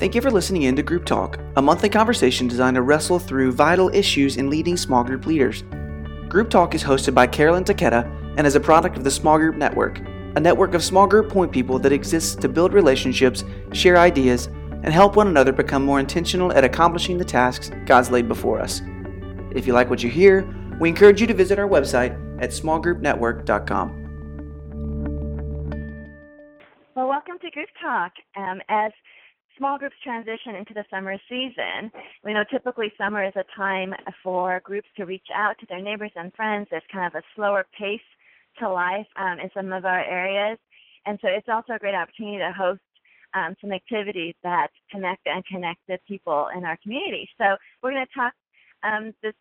Thank 0.00 0.14
you 0.14 0.22
for 0.22 0.30
listening 0.30 0.62
in 0.62 0.76
to 0.76 0.82
Group 0.82 1.04
Talk, 1.04 1.38
a 1.56 1.60
monthly 1.60 1.90
conversation 1.90 2.48
designed 2.48 2.76
to 2.76 2.80
wrestle 2.80 3.18
through 3.18 3.52
vital 3.52 3.90
issues 3.90 4.38
in 4.38 4.48
leading 4.48 4.78
small 4.78 5.04
group 5.04 5.26
leaders. 5.26 5.62
Group 6.26 6.48
Talk 6.48 6.74
is 6.74 6.82
hosted 6.82 7.12
by 7.12 7.26
Carolyn 7.26 7.64
Taketa 7.64 8.10
and 8.38 8.46
is 8.46 8.54
a 8.54 8.60
product 8.60 8.96
of 8.96 9.04
the 9.04 9.10
Small 9.10 9.36
Group 9.36 9.56
Network, 9.56 9.98
a 10.36 10.40
network 10.40 10.72
of 10.72 10.82
small 10.82 11.06
group 11.06 11.28
point 11.28 11.52
people 11.52 11.78
that 11.80 11.92
exists 11.92 12.34
to 12.36 12.48
build 12.48 12.72
relationships, 12.72 13.44
share 13.74 13.98
ideas, 13.98 14.46
and 14.46 14.86
help 14.86 15.16
one 15.16 15.28
another 15.28 15.52
become 15.52 15.84
more 15.84 16.00
intentional 16.00 16.50
at 16.54 16.64
accomplishing 16.64 17.18
the 17.18 17.24
tasks 17.26 17.70
God's 17.84 18.10
laid 18.10 18.26
before 18.26 18.58
us. 18.58 18.80
If 19.54 19.66
you 19.66 19.74
like 19.74 19.90
what 19.90 20.02
you 20.02 20.08
hear, 20.08 20.48
we 20.80 20.88
encourage 20.88 21.20
you 21.20 21.26
to 21.26 21.34
visit 21.34 21.58
our 21.58 21.68
website 21.68 22.16
at 22.42 22.52
smallgroupnetwork.com. 22.52 24.00
Well, 26.96 27.06
welcome 27.06 27.38
to 27.42 27.50
Group 27.50 27.68
Talk. 27.82 28.12
Um, 28.34 28.62
as 28.70 28.92
small 29.60 29.78
groups 29.78 29.96
transition 30.02 30.54
into 30.56 30.72
the 30.72 30.84
summer 30.90 31.16
season, 31.28 31.92
we 32.24 32.32
know 32.32 32.44
typically 32.50 32.90
summer 32.96 33.22
is 33.22 33.34
a 33.36 33.44
time 33.54 33.92
for 34.22 34.58
groups 34.64 34.88
to 34.96 35.04
reach 35.04 35.26
out 35.34 35.58
to 35.60 35.66
their 35.68 35.82
neighbors 35.82 36.10
and 36.16 36.32
friends. 36.32 36.66
There's 36.70 36.82
kind 36.90 37.06
of 37.06 37.14
a 37.14 37.22
slower 37.36 37.66
pace 37.78 38.00
to 38.58 38.70
life 38.70 39.06
um, 39.16 39.38
in 39.38 39.50
some 39.54 39.70
of 39.72 39.84
our 39.84 40.02
areas. 40.02 40.58
And 41.04 41.18
so 41.20 41.28
it's 41.28 41.48
also 41.48 41.74
a 41.74 41.78
great 41.78 41.94
opportunity 41.94 42.38
to 42.38 42.52
host 42.56 42.80
um, 43.34 43.54
some 43.60 43.70
activities 43.70 44.34
that 44.42 44.68
connect 44.90 45.26
and 45.26 45.44
connect 45.44 45.80
the 45.86 45.98
people 46.08 46.48
in 46.56 46.64
our 46.64 46.78
community. 46.82 47.28
So 47.36 47.56
we're 47.82 47.92
going 47.92 48.06
to 48.06 48.18
talk 48.18 48.32
um, 48.82 49.12
this 49.22 49.34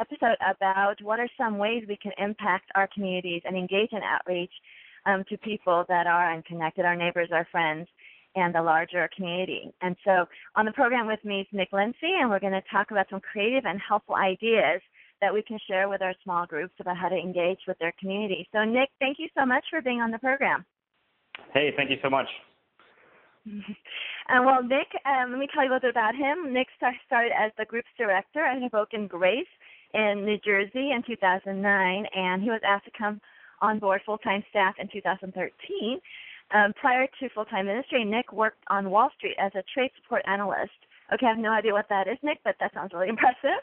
episode 0.00 0.36
about 0.40 1.02
what 1.02 1.20
are 1.20 1.28
some 1.36 1.58
ways 1.58 1.84
we 1.86 1.98
can 2.02 2.12
impact 2.16 2.70
our 2.74 2.88
communities 2.94 3.42
and 3.44 3.56
engage 3.56 3.92
in 3.92 4.00
outreach 4.02 4.52
um, 5.04 5.22
to 5.28 5.36
people 5.36 5.84
that 5.88 6.06
are 6.06 6.32
unconnected, 6.32 6.86
our 6.86 6.96
neighbors, 6.96 7.28
our 7.30 7.46
friends, 7.52 7.88
and 8.36 8.54
the 8.54 8.62
larger 8.62 9.08
community. 9.16 9.72
And 9.80 9.96
so 10.04 10.26
on 10.54 10.66
the 10.66 10.72
program 10.72 11.06
with 11.06 11.24
me 11.24 11.40
is 11.40 11.46
Nick 11.52 11.72
Lindsay, 11.72 12.14
and 12.20 12.30
we're 12.30 12.38
going 12.38 12.52
to 12.52 12.62
talk 12.70 12.90
about 12.90 13.06
some 13.10 13.20
creative 13.20 13.64
and 13.64 13.80
helpful 13.80 14.14
ideas 14.14 14.80
that 15.20 15.32
we 15.32 15.42
can 15.42 15.58
share 15.66 15.88
with 15.88 16.02
our 16.02 16.14
small 16.22 16.46
groups 16.46 16.74
about 16.78 16.96
how 16.96 17.08
to 17.08 17.16
engage 17.16 17.60
with 17.66 17.78
their 17.78 17.92
community. 17.98 18.46
So, 18.52 18.64
Nick, 18.64 18.90
thank 19.00 19.18
you 19.18 19.28
so 19.36 19.46
much 19.46 19.64
for 19.70 19.80
being 19.80 20.00
on 20.00 20.10
the 20.10 20.18
program. 20.18 20.64
Hey, 21.52 21.72
thank 21.76 21.90
you 21.90 21.96
so 22.02 22.10
much. 22.10 22.28
Uh, 24.28 24.42
well, 24.44 24.60
Nick, 24.60 24.88
um, 25.06 25.30
let 25.30 25.38
me 25.38 25.46
tell 25.54 25.62
you 25.62 25.70
a 25.70 25.74
little 25.74 25.86
bit 25.86 25.94
about 25.94 26.16
him. 26.16 26.52
Nick 26.52 26.66
started 26.76 27.30
as 27.30 27.52
the 27.56 27.64
group's 27.64 27.86
director 27.96 28.44
at 28.44 28.60
Hoboken 28.60 29.06
Grace 29.06 29.46
in 29.94 30.24
New 30.24 30.36
Jersey 30.44 30.90
in 30.90 31.04
2009, 31.06 32.06
and 32.12 32.42
he 32.42 32.50
was 32.50 32.60
asked 32.66 32.86
to 32.86 32.90
come 32.98 33.20
on 33.62 33.78
board 33.78 34.00
full-time 34.04 34.42
staff 34.50 34.74
in 34.80 34.88
2013. 34.92 36.00
Um, 36.54 36.72
prior 36.80 37.06
to 37.18 37.28
full-time 37.30 37.66
ministry, 37.66 38.04
Nick 38.04 38.32
worked 38.32 38.62
on 38.70 38.90
Wall 38.90 39.10
Street 39.16 39.36
as 39.38 39.52
a 39.54 39.64
trade 39.74 39.90
support 40.00 40.22
analyst. 40.26 40.78
Okay, 41.12 41.26
I 41.26 41.30
have 41.30 41.38
no 41.38 41.50
idea 41.50 41.72
what 41.72 41.88
that 41.88 42.06
is, 42.06 42.18
Nick, 42.22 42.38
but 42.44 42.54
that 42.60 42.72
sounds 42.74 42.92
really 42.92 43.08
impressive. 43.14 43.62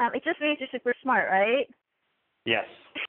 Um, 0.00 0.10
it 0.14 0.24
just 0.24 0.40
means 0.40 0.58
you're 0.60 0.68
super 0.72 0.94
smart, 1.02 1.28
right? 1.30 1.68
Yes, 2.46 2.64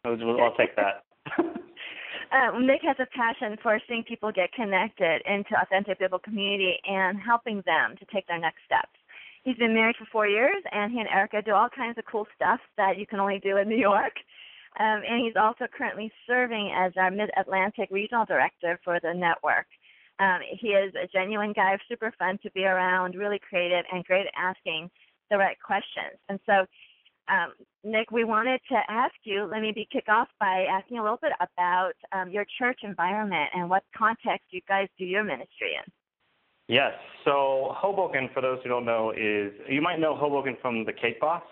I'll, 0.05 0.19
I'll 0.41 0.55
take 0.55 0.75
that. 0.75 1.03
um, 1.39 2.67
Nick 2.67 2.81
has 2.83 2.97
a 2.99 3.07
passion 3.15 3.57
for 3.63 3.79
seeing 3.87 4.03
people 4.03 4.31
get 4.31 4.51
connected 4.51 5.21
into 5.25 5.55
authentic 5.59 5.99
biblical 5.99 6.19
community 6.19 6.75
and 6.85 7.17
helping 7.19 7.63
them 7.65 7.95
to 7.99 8.05
take 8.13 8.27
their 8.27 8.39
next 8.39 8.59
steps. 8.65 8.91
He's 9.43 9.57
been 9.57 9.73
married 9.73 9.95
for 9.97 10.05
four 10.11 10.27
years, 10.27 10.63
and 10.71 10.91
he 10.91 10.99
and 10.99 11.09
Erica 11.09 11.41
do 11.41 11.51
all 11.51 11.67
kinds 11.69 11.97
of 11.97 12.05
cool 12.09 12.27
stuff 12.35 12.59
that 12.77 12.97
you 12.97 13.05
can 13.05 13.19
only 13.19 13.39
do 13.39 13.57
in 13.57 13.67
New 13.67 13.77
York. 13.77 14.13
Um, 14.79 15.01
and 15.07 15.23
he's 15.23 15.35
also 15.35 15.65
currently 15.75 16.11
serving 16.25 16.73
as 16.75 16.93
our 16.97 17.11
Mid 17.11 17.29
Atlantic 17.37 17.89
Regional 17.91 18.25
Director 18.25 18.79
for 18.83 18.99
the 19.01 19.13
network. 19.13 19.67
Um, 20.19 20.39
he 20.59 20.69
is 20.69 20.93
a 20.95 21.07
genuine 21.07 21.53
guy, 21.53 21.77
super 21.89 22.13
fun 22.17 22.39
to 22.43 22.51
be 22.51 22.65
around, 22.65 23.15
really 23.15 23.39
creative, 23.39 23.85
and 23.91 24.03
great 24.03 24.27
at 24.27 24.33
asking 24.37 24.89
the 25.29 25.37
right 25.37 25.57
questions. 25.59 26.17
And 26.29 26.39
so, 26.45 26.65
um, 27.27 27.53
Nick, 27.83 28.11
we 28.11 28.23
wanted 28.23 28.61
to 28.69 28.77
ask 28.89 29.15
you, 29.23 29.45
let 29.45 29.61
me 29.61 29.71
be 29.71 29.87
kick 29.91 30.05
off 30.07 30.27
by 30.39 30.65
asking 30.69 30.99
a 30.99 31.03
little 31.03 31.19
bit 31.21 31.31
about 31.39 31.93
um, 32.11 32.29
your 32.29 32.45
church 32.59 32.79
environment 32.83 33.49
and 33.55 33.69
what 33.69 33.83
context 33.95 34.45
you 34.51 34.61
guys 34.67 34.87
do 34.97 35.05
your 35.05 35.23
ministry 35.23 35.71
in. 35.83 35.91
Yes. 36.67 36.93
So 37.25 37.73
Hoboken, 37.75 38.29
for 38.33 38.41
those 38.41 38.59
who 38.63 38.69
don't 38.69 38.85
know, 38.85 39.11
is 39.11 39.51
you 39.67 39.81
might 39.81 39.99
know 39.99 40.15
Hoboken 40.15 40.57
from 40.61 40.85
the 40.85 40.93
Cake 40.93 41.19
Boss. 41.19 41.43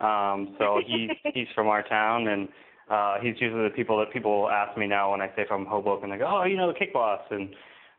Um, 0.00 0.56
so 0.58 0.80
he's 0.86 1.10
he's 1.34 1.48
from 1.54 1.68
our 1.68 1.82
town, 1.82 2.28
and 2.28 2.48
uh, 2.90 3.16
he's 3.20 3.34
usually 3.40 3.64
the 3.64 3.74
people 3.74 3.98
that 3.98 4.12
people 4.12 4.48
ask 4.50 4.76
me 4.78 4.86
now 4.86 5.10
when 5.10 5.20
I 5.20 5.28
say 5.36 5.44
from 5.46 5.66
Hoboken. 5.66 6.10
They 6.10 6.18
go, 6.18 6.28
"Oh, 6.28 6.44
you 6.44 6.56
know 6.56 6.72
the 6.72 6.78
Cake 6.78 6.92
Boss," 6.92 7.20
and 7.30 7.48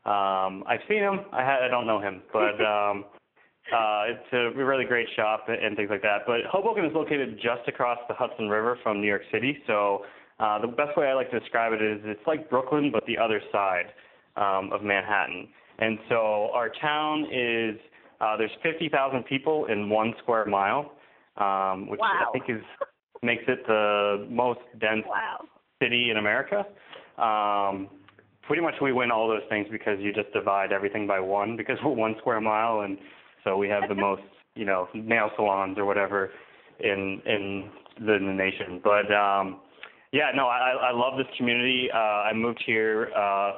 um, 0.05 0.63
I've 0.67 0.81
seen 0.87 0.99
him. 0.99 1.21
I 1.31 1.43
ha- 1.43 1.65
I 1.65 1.67
don't 1.67 1.87
know 1.87 1.99
him, 1.99 2.21
but 2.31 2.61
um, 2.65 3.05
uh, 3.73 4.03
it's 4.09 4.33
a 4.33 4.51
really 4.55 4.85
great 4.85 5.07
shop 5.15 5.45
and 5.47 5.75
things 5.75 5.89
like 5.89 6.03
that. 6.03 6.19
But 6.27 6.41
Hoboken 6.51 6.85
is 6.85 6.91
located 6.93 7.37
just 7.37 7.67
across 7.67 7.97
the 8.07 8.13
Hudson 8.13 8.47
River 8.47 8.77
from 8.83 9.01
New 9.01 9.07
York 9.07 9.23
City. 9.31 9.57
So 9.65 10.05
uh, 10.39 10.59
the 10.59 10.67
best 10.67 10.95
way 10.97 11.07
I 11.07 11.13
like 11.13 11.31
to 11.31 11.39
describe 11.39 11.73
it 11.73 11.81
is 11.81 11.99
it's 12.03 12.27
like 12.27 12.49
Brooklyn, 12.49 12.91
but 12.91 13.03
the 13.07 13.17
other 13.17 13.41
side 13.51 13.85
um, 14.35 14.71
of 14.71 14.83
Manhattan. 14.83 15.47
And 15.79 15.97
so 16.09 16.49
our 16.53 16.69
town 16.81 17.25
is 17.31 17.79
uh, 18.21 18.37
there's 18.37 18.51
50,000 18.63 19.23
people 19.23 19.65
in 19.65 19.89
one 19.89 20.13
square 20.21 20.45
mile, 20.45 20.91
um, 21.37 21.89
which 21.89 21.99
wow. 21.99 22.27
I 22.27 22.31
think 22.31 22.45
is 22.49 22.63
makes 23.23 23.43
it 23.47 23.65
the 23.67 24.27
most 24.29 24.59
dense 24.79 25.05
wow. 25.07 25.39
city 25.81 26.09
in 26.11 26.17
America. 26.17 26.65
Um, 27.21 27.89
pretty 28.43 28.61
much 28.61 28.75
we 28.81 28.93
win 28.93 29.11
all 29.11 29.27
those 29.27 29.47
things 29.49 29.67
because 29.71 29.99
you 29.99 30.13
just 30.13 30.31
divide 30.33 30.71
everything 30.71 31.07
by 31.07 31.19
one 31.19 31.57
because 31.57 31.77
we're 31.85 31.91
one 31.91 32.15
square 32.19 32.41
mile 32.41 32.81
and 32.81 32.97
so 33.43 33.57
we 33.57 33.67
have 33.69 33.83
the 33.89 33.95
most, 34.07 34.23
you 34.55 34.65
know, 34.65 34.87
nail 34.93 35.29
salons 35.35 35.77
or 35.77 35.85
whatever 35.85 36.31
in 36.79 37.21
in 37.25 37.69
the, 38.05 38.13
in 38.13 38.27
the 38.27 38.33
nation. 38.33 38.81
But 38.83 39.11
um, 39.13 39.61
yeah, 40.11 40.31
no, 40.35 40.47
I, 40.47 40.89
I 40.89 40.91
love 40.91 41.17
this 41.17 41.27
community. 41.37 41.89
Uh, 41.93 41.97
I 41.97 42.33
moved 42.33 42.63
here 42.65 43.11
uh, 43.15 43.51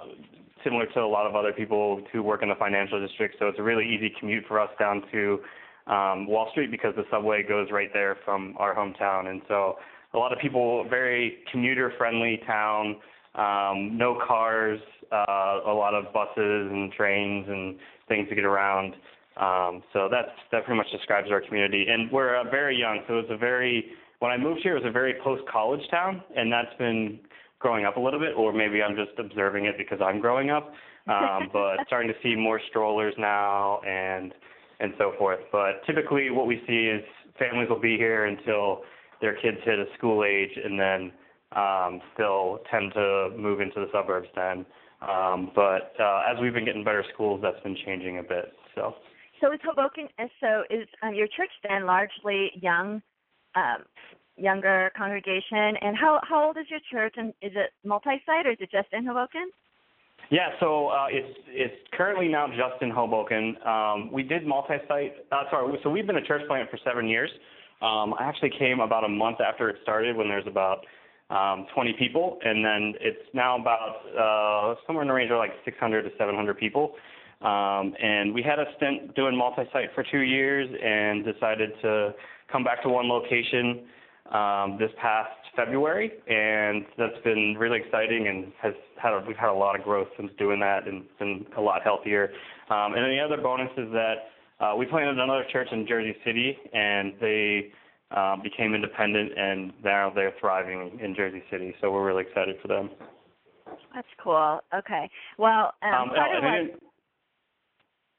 similar 0.63 0.85
to 0.88 1.01
a 1.01 1.07
lot 1.07 1.27
of 1.27 1.35
other 1.35 1.53
people 1.53 2.01
who 2.11 2.23
work 2.23 2.41
in 2.44 2.49
the 2.49 2.55
financial 2.55 2.99
district, 3.05 3.35
so 3.39 3.47
it's 3.47 3.59
a 3.59 3.63
really 3.63 3.85
easy 3.85 4.11
commute 4.19 4.44
for 4.47 4.59
us 4.59 4.69
down 4.79 5.03
to 5.11 5.39
um, 5.88 6.28
Wall 6.28 6.48
Street 6.52 6.72
because 6.72 6.94
the 6.96 7.03
subway 7.12 7.44
goes 7.48 7.68
right 7.72 7.90
there 7.94 8.18
from 8.25 8.56
our 8.58 8.75
hometown, 8.75 9.28
and 9.28 9.42
so 9.48 9.75
a 10.14 10.18
lot 10.18 10.31
of 10.31 10.40
people 10.40 10.86
very 10.90 11.40
commuter 11.52 11.94
friendly 11.98 12.42
town. 12.46 12.98
Um, 13.36 13.98
no 13.98 14.20
cars, 14.28 14.80
uh, 15.12 15.59
a 15.68 15.74
lot 15.74 15.94
of 15.94 16.12
buses 16.12 16.72
and 16.72 16.92
trains 16.92 17.46
and 17.48 17.78
things 18.08 18.28
to 18.30 18.36
get 18.36 18.46
around. 18.46 18.96
Um, 19.40 19.84
so 19.94 20.09
that's 20.12 20.31
that 20.52 20.66
pretty 20.66 20.78
much 20.78 20.92
describes 20.92 21.30
our 21.31 21.42
community. 21.42 21.86
And 21.88 22.12
we're 22.12 22.36
uh, 22.36 22.50
very 22.50 22.75
young, 22.75 23.02
so 23.08 23.19
it's 23.19 23.30
a 23.30 23.38
very 23.38 23.92
when 24.19 24.31
I 24.31 24.38
moved 24.38 24.62
here, 24.64 24.75
it 24.75 24.84
was 24.84 24.90
a 24.90 24.92
very 24.92 25.14
post 25.24 25.44
college 25.52 25.81
town, 25.92 26.24
and 26.36 26.52
that's 26.52 26.75
been 26.80 27.19
growing 27.59 27.86
up 27.86 27.98
a 27.98 28.00
little 28.00 28.19
bit, 28.19 28.36
or 28.36 28.52
maybe 28.52 28.81
I'm 28.81 28.96
just 28.96 29.18
observing 29.19 29.66
it 29.66 29.75
because 29.78 30.00
I'm 30.04 30.19
growing 30.19 30.50
up. 30.50 30.72
Um, 31.08 31.50
but 31.54 31.78
starting 31.86 32.12
to 32.12 32.16
see 32.24 32.36
more 32.36 32.59
strollers 32.69 33.14
now 33.18 33.80
and 33.88 34.34
and 34.79 34.93
so 34.97 35.13
forth. 35.17 35.39
But 35.51 35.85
typically, 35.85 36.29
what 36.29 36.47
we 36.47 36.61
see 36.67 36.88
is 36.88 37.03
families 37.39 37.69
will 37.69 37.79
be 37.79 37.97
here 37.97 38.25
until 38.25 38.81
their 39.21 39.35
kids 39.35 39.57
hit 39.63 39.79
a 39.79 39.85
school 39.97 40.23
age, 40.23 40.51
and 40.63 40.79
then 40.79 41.11
um, 41.55 42.01
they'll 42.17 42.59
tend 42.69 42.93
to 42.93 43.29
move 43.38 43.61
into 43.61 43.79
the 43.79 43.88
suburbs 43.91 44.27
then. 44.35 44.65
Um, 45.01 45.51
but 45.55 45.93
uh, 45.99 46.23
as 46.29 46.38
we've 46.41 46.53
been 46.53 46.65
getting 46.65 46.83
better 46.83 47.03
schools, 47.13 47.39
that's 47.41 47.61
been 47.63 47.77
changing 47.85 48.19
a 48.19 48.23
bit. 48.23 48.53
So. 48.75 48.95
So 49.41 49.53
is 49.53 49.59
Hoboken? 49.63 50.07
So 50.39 50.63
is 50.69 50.88
um, 51.03 51.13
your 51.13 51.27
church 51.27 51.51
then 51.67 51.85
largely 51.85 52.51
young, 52.59 53.03
um, 53.55 53.83
younger 54.35 54.91
congregation? 54.97 55.77
And 55.81 55.95
how 55.95 56.19
how 56.23 56.47
old 56.47 56.57
is 56.57 56.65
your 56.69 56.79
church? 56.91 57.13
And 57.17 57.29
is 57.41 57.51
it 57.55 57.71
multi-site 57.85 58.47
or 58.47 58.51
is 58.51 58.57
it 58.59 58.71
just 58.71 58.88
in 58.91 59.05
Hoboken? 59.05 59.51
Yeah, 60.29 60.49
so 60.59 60.88
uh, 60.88 61.07
it's 61.09 61.39
it's 61.47 61.75
currently 61.93 62.27
now 62.27 62.47
just 62.47 62.81
in 62.81 62.89
Hoboken. 62.89 63.56
Um, 63.65 64.12
we 64.12 64.24
did 64.24 64.45
multi-site. 64.45 65.13
Uh, 65.31 65.44
sorry, 65.50 65.79
so 65.83 65.89
we've 65.89 66.06
been 66.06 66.18
a 66.18 66.25
church 66.25 66.41
plant 66.47 66.69
for 66.69 66.77
seven 66.83 67.07
years. 67.07 67.29
Um, 67.81 68.13
I 68.19 68.24
actually 68.24 68.51
came 68.57 68.79
about 68.79 69.03
a 69.03 69.07
month 69.07 69.38
after 69.39 69.69
it 69.69 69.77
started, 69.83 70.18
when 70.18 70.27
there's 70.27 70.47
about 70.47 70.85
um, 71.29 71.68
20 71.74 71.94
people, 72.00 72.39
and 72.44 72.65
then 72.65 72.94
it's 73.00 73.29
now 73.33 73.57
about 73.59 74.01
uh, 74.18 74.79
somewhere 74.85 75.03
in 75.03 75.07
the 75.07 75.13
range 75.13 75.31
of 75.31 75.38
like 75.38 75.51
600 75.63 76.03
to 76.03 76.09
700 76.18 76.57
people. 76.57 76.94
Um, 77.41 77.94
and 78.01 78.33
we 78.33 78.41
had 78.41 78.57
a 78.59 78.65
stint 78.77 79.13
doing 79.15 79.38
multi-site 79.38 79.89
for 79.94 80.03
two 80.12 80.21
years 80.21 80.68
and 80.83 81.23
decided 81.23 81.69
to 81.83 82.15
come 82.51 82.63
back 82.63 82.81
to 82.81 82.89
one 82.89 83.07
location 83.07 83.85
um, 84.33 84.77
this 84.79 84.91
past 85.01 85.31
February, 85.56 86.12
and 86.27 86.85
that's 86.97 87.21
been 87.24 87.56
really 87.57 87.79
exciting 87.79 88.27
and 88.27 88.51
has 88.62 88.74
had 89.01 89.13
a, 89.13 89.24
we've 89.27 89.38
had 89.38 89.50
a 89.50 89.53
lot 89.53 89.77
of 89.77 89.83
growth 89.83 90.07
since 90.18 90.31
doing 90.38 90.59
that 90.59 90.88
and 90.88 91.06
been 91.19 91.45
a 91.57 91.62
lot 91.62 91.81
healthier. 91.83 92.29
Um, 92.69 92.94
and 92.94 93.03
then 93.03 93.12
the 93.12 93.19
other 93.19 93.41
bonus 93.41 93.71
is 93.77 93.89
that 93.91 94.15
uh, 94.59 94.75
we 94.75 94.85
planted 94.85 95.19
another 95.19 95.45
church 95.51 95.68
in 95.71 95.88
Jersey 95.88 96.15
City, 96.25 96.57
and 96.74 97.13
they 97.21 97.71
uh, 98.12 98.35
became 98.41 98.74
independent, 98.74 99.38
and 99.38 99.74
now 99.83 100.12
they're 100.13 100.33
thriving 100.39 101.00
in 101.01 101.15
Jersey 101.15 101.44
City. 101.51 101.75
So 101.81 101.91
we're 101.91 102.06
really 102.06 102.23
excited 102.23 102.56
for 102.62 102.68
them. 102.68 102.89
That's 103.94 104.07
cool. 104.23 104.59
Okay. 104.73 105.09
Well, 105.38 105.73
um, 105.81 105.94
um, 105.94 106.09
part 106.09 106.35
of 106.35 106.44
what, 106.44 106.80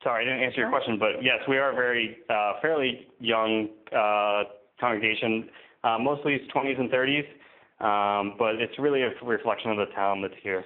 sorry, 0.02 0.25
I 0.25 0.28
didn't 0.28 0.44
answer 0.44 0.61
your 0.61 0.70
question, 0.70 0.99
but 0.99 1.22
yes, 1.22 1.38
we 1.49 1.56
are 1.58 1.72
a 1.72 1.75
very 1.75 2.19
uh, 2.28 2.54
fairly 2.61 3.06
young 3.19 3.69
uh, 3.96 4.44
congregation, 4.81 5.49
uh, 5.84 5.98
mostly 5.98 6.40
20s 6.54 6.78
and 6.78 6.90
30s, 6.90 7.26
um, 7.80 8.34
but 8.38 8.56
it's 8.56 8.78
really 8.78 9.02
a 9.02 9.10
reflection 9.25 9.70
of 9.70 9.76
the 9.76 9.86
town 9.94 10.22
that's 10.22 10.34
here. 10.42 10.64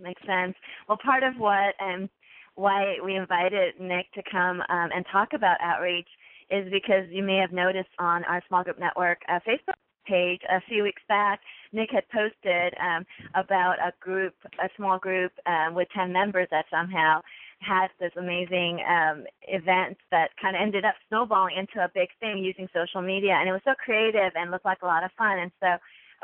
Makes 0.00 0.22
sense. 0.26 0.54
Well, 0.88 0.98
part 1.04 1.22
of 1.22 1.34
what 1.36 1.74
um, 1.80 2.08
why 2.54 2.96
we 3.04 3.16
invited 3.16 3.74
Nick 3.80 4.10
to 4.14 4.22
come 4.30 4.60
um, 4.68 4.90
and 4.94 5.04
talk 5.12 5.28
about 5.34 5.56
outreach 5.60 6.08
is 6.50 6.70
because 6.72 7.04
you 7.10 7.22
may 7.22 7.36
have 7.36 7.52
noticed 7.52 7.90
on 7.98 8.24
our 8.24 8.42
small 8.48 8.64
group 8.64 8.78
network 8.78 9.18
uh, 9.28 9.38
Facebook 9.46 9.74
page 10.06 10.40
a 10.50 10.60
few 10.68 10.82
weeks 10.82 11.02
back, 11.08 11.40
Nick 11.72 11.90
had 11.92 12.04
posted 12.08 12.74
um, 12.80 13.04
about 13.34 13.76
a 13.78 13.92
group, 14.00 14.34
a 14.62 14.68
small 14.76 14.98
group 14.98 15.32
um, 15.46 15.74
with 15.74 15.88
10 15.94 16.12
members 16.12 16.48
that 16.50 16.64
somehow 16.70 17.20
had 17.60 17.88
this 18.00 18.12
amazing 18.16 18.80
um, 18.88 19.24
event 19.48 19.96
that 20.10 20.30
kind 20.40 20.56
of 20.56 20.62
ended 20.62 20.84
up 20.84 20.94
snowballing 21.08 21.56
into 21.56 21.84
a 21.84 21.90
big 21.92 22.08
thing 22.18 22.38
using 22.38 22.68
social 22.72 23.02
media. 23.02 23.36
And 23.38 23.48
it 23.48 23.52
was 23.52 23.60
so 23.64 23.74
creative 23.76 24.32
and 24.34 24.50
looked 24.50 24.64
like 24.64 24.82
a 24.82 24.86
lot 24.86 25.04
of 25.04 25.10
fun. 25.16 25.38
And 25.38 25.52
so 25.60 25.76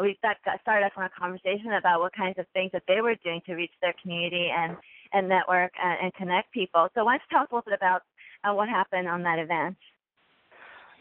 we 0.03 0.19
got, 0.23 0.37
started 0.63 0.87
off 0.87 0.93
on 0.97 1.05
a 1.05 1.11
conversation 1.11 1.73
about 1.79 2.01
what 2.01 2.15
kinds 2.15 2.39
of 2.39 2.47
things 2.53 2.73
that 2.73 2.83
they 2.89 3.01
were 3.01 3.15
doing 3.23 3.41
to 3.47 3.55
reach 3.55 3.73
their 3.81 3.95
community 4.01 4.49
and, 4.55 4.77
and 5.13 5.29
network 5.29 5.73
and, 5.83 6.05
and 6.05 6.15
connect 6.15 6.53
people. 6.53 6.89
So 6.95 7.05
why 7.05 7.13
don't 7.13 7.23
you 7.29 7.37
tell 7.37 7.43
us 7.43 7.49
a 7.51 7.55
little 7.55 7.71
bit 7.71 7.79
about 7.79 8.03
uh, 8.45 8.55
what 8.55 8.69
happened 8.69 9.09
on 9.09 9.23
that 9.25 9.39
event? 9.39 9.77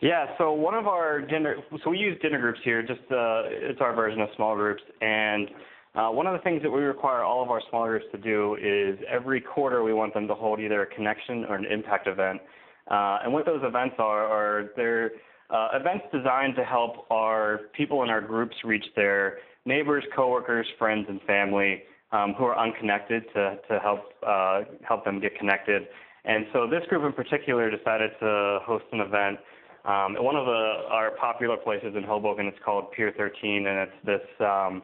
Yeah, 0.02 0.28
so 0.38 0.52
one 0.52 0.76
of 0.76 0.88
our 0.88 1.22
dinner, 1.22 1.56
so 1.84 1.90
we 1.90 1.98
use 1.98 2.20
dinner 2.22 2.40
groups 2.40 2.60
here. 2.64 2.82
Just 2.82 3.00
uh, 3.10 3.48
it's 3.48 3.80
our 3.80 3.96
version 3.96 4.20
of 4.20 4.28
small 4.36 4.54
groups, 4.56 4.84
and 5.00 5.50
uh, 5.96 6.10
one 6.10 6.28
of 6.28 6.34
the 6.34 6.44
things 6.44 6.62
that 6.62 6.70
we 6.70 6.82
require 6.82 7.24
all 7.24 7.42
of 7.42 7.50
our 7.50 7.62
small 7.70 7.86
groups 7.86 8.06
to 8.12 8.18
do 8.18 8.56
is 8.62 9.00
every 9.10 9.40
quarter 9.40 9.84
we 9.84 9.94
want 9.94 10.14
them 10.14 10.28
to 10.28 10.36
hold 10.36 10.60
either 10.60 10.82
a 10.82 10.88
connection 10.88 11.46
or 11.46 11.56
an 11.56 11.66
impact 11.66 12.08
event. 12.08 12.42
Uh, 12.90 13.20
and 13.24 13.32
what 13.32 13.46
those 13.46 13.62
events 13.64 13.96
are 13.98 14.26
are 14.26 14.70
they're 14.76 15.12
uh, 15.50 15.70
events 15.74 16.06
designed 16.12 16.56
to 16.56 16.64
help 16.64 17.06
our 17.12 17.62
people 17.76 18.04
in 18.04 18.10
our 18.10 18.22
groups 18.22 18.56
reach 18.64 18.86
their 18.96 19.38
neighbors, 19.66 20.04
coworkers, 20.16 20.68
friends, 20.78 21.06
and 21.08 21.22
family 21.22 21.84
um, 22.12 22.34
who 22.38 22.44
are 22.46 22.58
unconnected 22.58 23.24
to 23.34 23.58
to 23.70 23.80
help 23.80 24.02
uh, 24.26 24.62
help 24.88 25.06
them 25.06 25.20
get 25.20 25.38
connected. 25.38 25.84
And 26.26 26.46
so 26.52 26.68
this 26.68 26.82
group 26.90 27.04
in 27.06 27.14
particular 27.14 27.70
decided 27.70 28.12
to 28.20 28.60
host 28.66 28.86
an 28.92 29.00
event 29.00 29.40
um, 29.86 30.16
one 30.18 30.36
of 30.36 30.48
the 30.48 30.90
our 30.90 31.12
popular 31.12 31.58
places 31.58 31.94
in 31.96 32.04
Hoboken, 32.04 32.48
it's 32.48 32.58
called 32.66 32.92
Pier 32.92 33.14
13, 33.16 33.68
and 33.68 33.88
it's 33.88 33.92
this 34.04 34.46
um, 34.46 34.82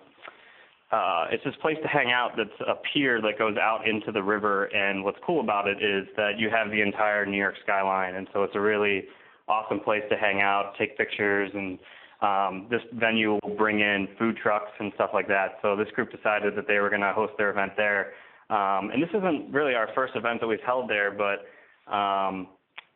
uh, 0.91 1.25
it's 1.31 1.43
this 1.43 1.55
place 1.61 1.77
to 1.81 1.87
hang 1.87 2.11
out. 2.11 2.31
That's 2.35 2.49
a 2.67 2.75
pier 2.93 3.21
that 3.21 3.39
goes 3.39 3.55
out 3.57 3.87
into 3.87 4.11
the 4.11 4.21
river. 4.21 4.65
And 4.65 5.03
what's 5.03 5.19
cool 5.25 5.39
about 5.39 5.67
it 5.67 5.81
is 5.81 6.07
that 6.17 6.37
you 6.37 6.49
have 6.49 6.69
the 6.69 6.81
entire 6.81 7.25
New 7.25 7.37
York 7.37 7.55
skyline, 7.63 8.15
and 8.15 8.27
so 8.33 8.43
it's 8.43 8.55
a 8.55 8.59
really 8.59 9.05
awesome 9.47 9.79
place 9.79 10.03
to 10.09 10.17
hang 10.17 10.41
out, 10.41 10.73
take 10.77 10.97
pictures, 10.97 11.51
and 11.53 11.79
um, 12.21 12.67
this 12.69 12.81
venue 12.93 13.39
will 13.41 13.55
bring 13.57 13.79
in 13.79 14.07
food 14.19 14.37
trucks 14.37 14.71
and 14.79 14.91
stuff 14.95 15.11
like 15.13 15.27
that. 15.27 15.57
So 15.61 15.75
this 15.75 15.89
group 15.95 16.11
decided 16.11 16.55
that 16.55 16.67
they 16.67 16.79
were 16.79 16.89
going 16.89 17.01
to 17.01 17.13
host 17.13 17.33
their 17.37 17.49
event 17.49 17.71
there. 17.77 18.13
Um, 18.49 18.91
and 18.91 19.01
this 19.01 19.09
isn't 19.09 19.51
really 19.51 19.75
our 19.75 19.89
first 19.95 20.15
event 20.15 20.41
that 20.41 20.47
we've 20.47 20.59
held 20.65 20.89
there, 20.89 21.09
but 21.09 21.47
um, 21.91 22.47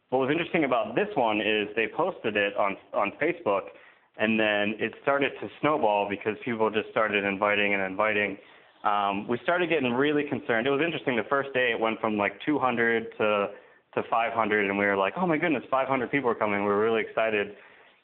what 0.09 0.19
was 0.19 0.30
interesting 0.30 0.65
about 0.65 0.95
this 0.95 1.07
one 1.15 1.42
is 1.42 1.68
they 1.75 1.88
posted 1.95 2.36
it 2.36 2.56
on 2.57 2.77
on 2.94 3.13
Facebook, 3.21 3.74
and 4.18 4.40
then 4.40 4.76
it 4.80 4.94
started 5.02 5.32
to 5.42 5.50
snowball 5.62 6.08
because 6.10 6.38
people 6.44 6.70
just 6.70 6.90
started 6.92 7.24
inviting 7.24 7.74
and 7.74 7.84
inviting. 7.84 8.38
Um, 8.84 9.28
we 9.28 9.40
started 9.44 9.70
getting 9.70 9.94
really 9.94 10.24
concerned. 10.30 10.68
It 10.68 10.70
was 10.70 10.82
interesting. 10.84 11.16
The 11.16 11.24
first 11.30 11.54
day, 11.54 11.72
it 11.72 11.80
went 11.80 12.00
from 12.00 12.18
like 12.18 12.34
200 12.46 13.08
to 13.18 13.48
to 13.96 14.04
500, 14.10 14.70
and 14.70 14.78
we 14.78 14.86
were 14.86 14.98
like, 14.98 15.14
"Oh 15.18 15.26
my 15.26 15.38
goodness, 15.38 15.64
500 15.72 16.12
people 16.12 16.30
are 16.30 16.36
coming!" 16.36 16.62
We 16.62 16.68
were 16.68 16.80
really 16.80 17.02
excited. 17.02 17.56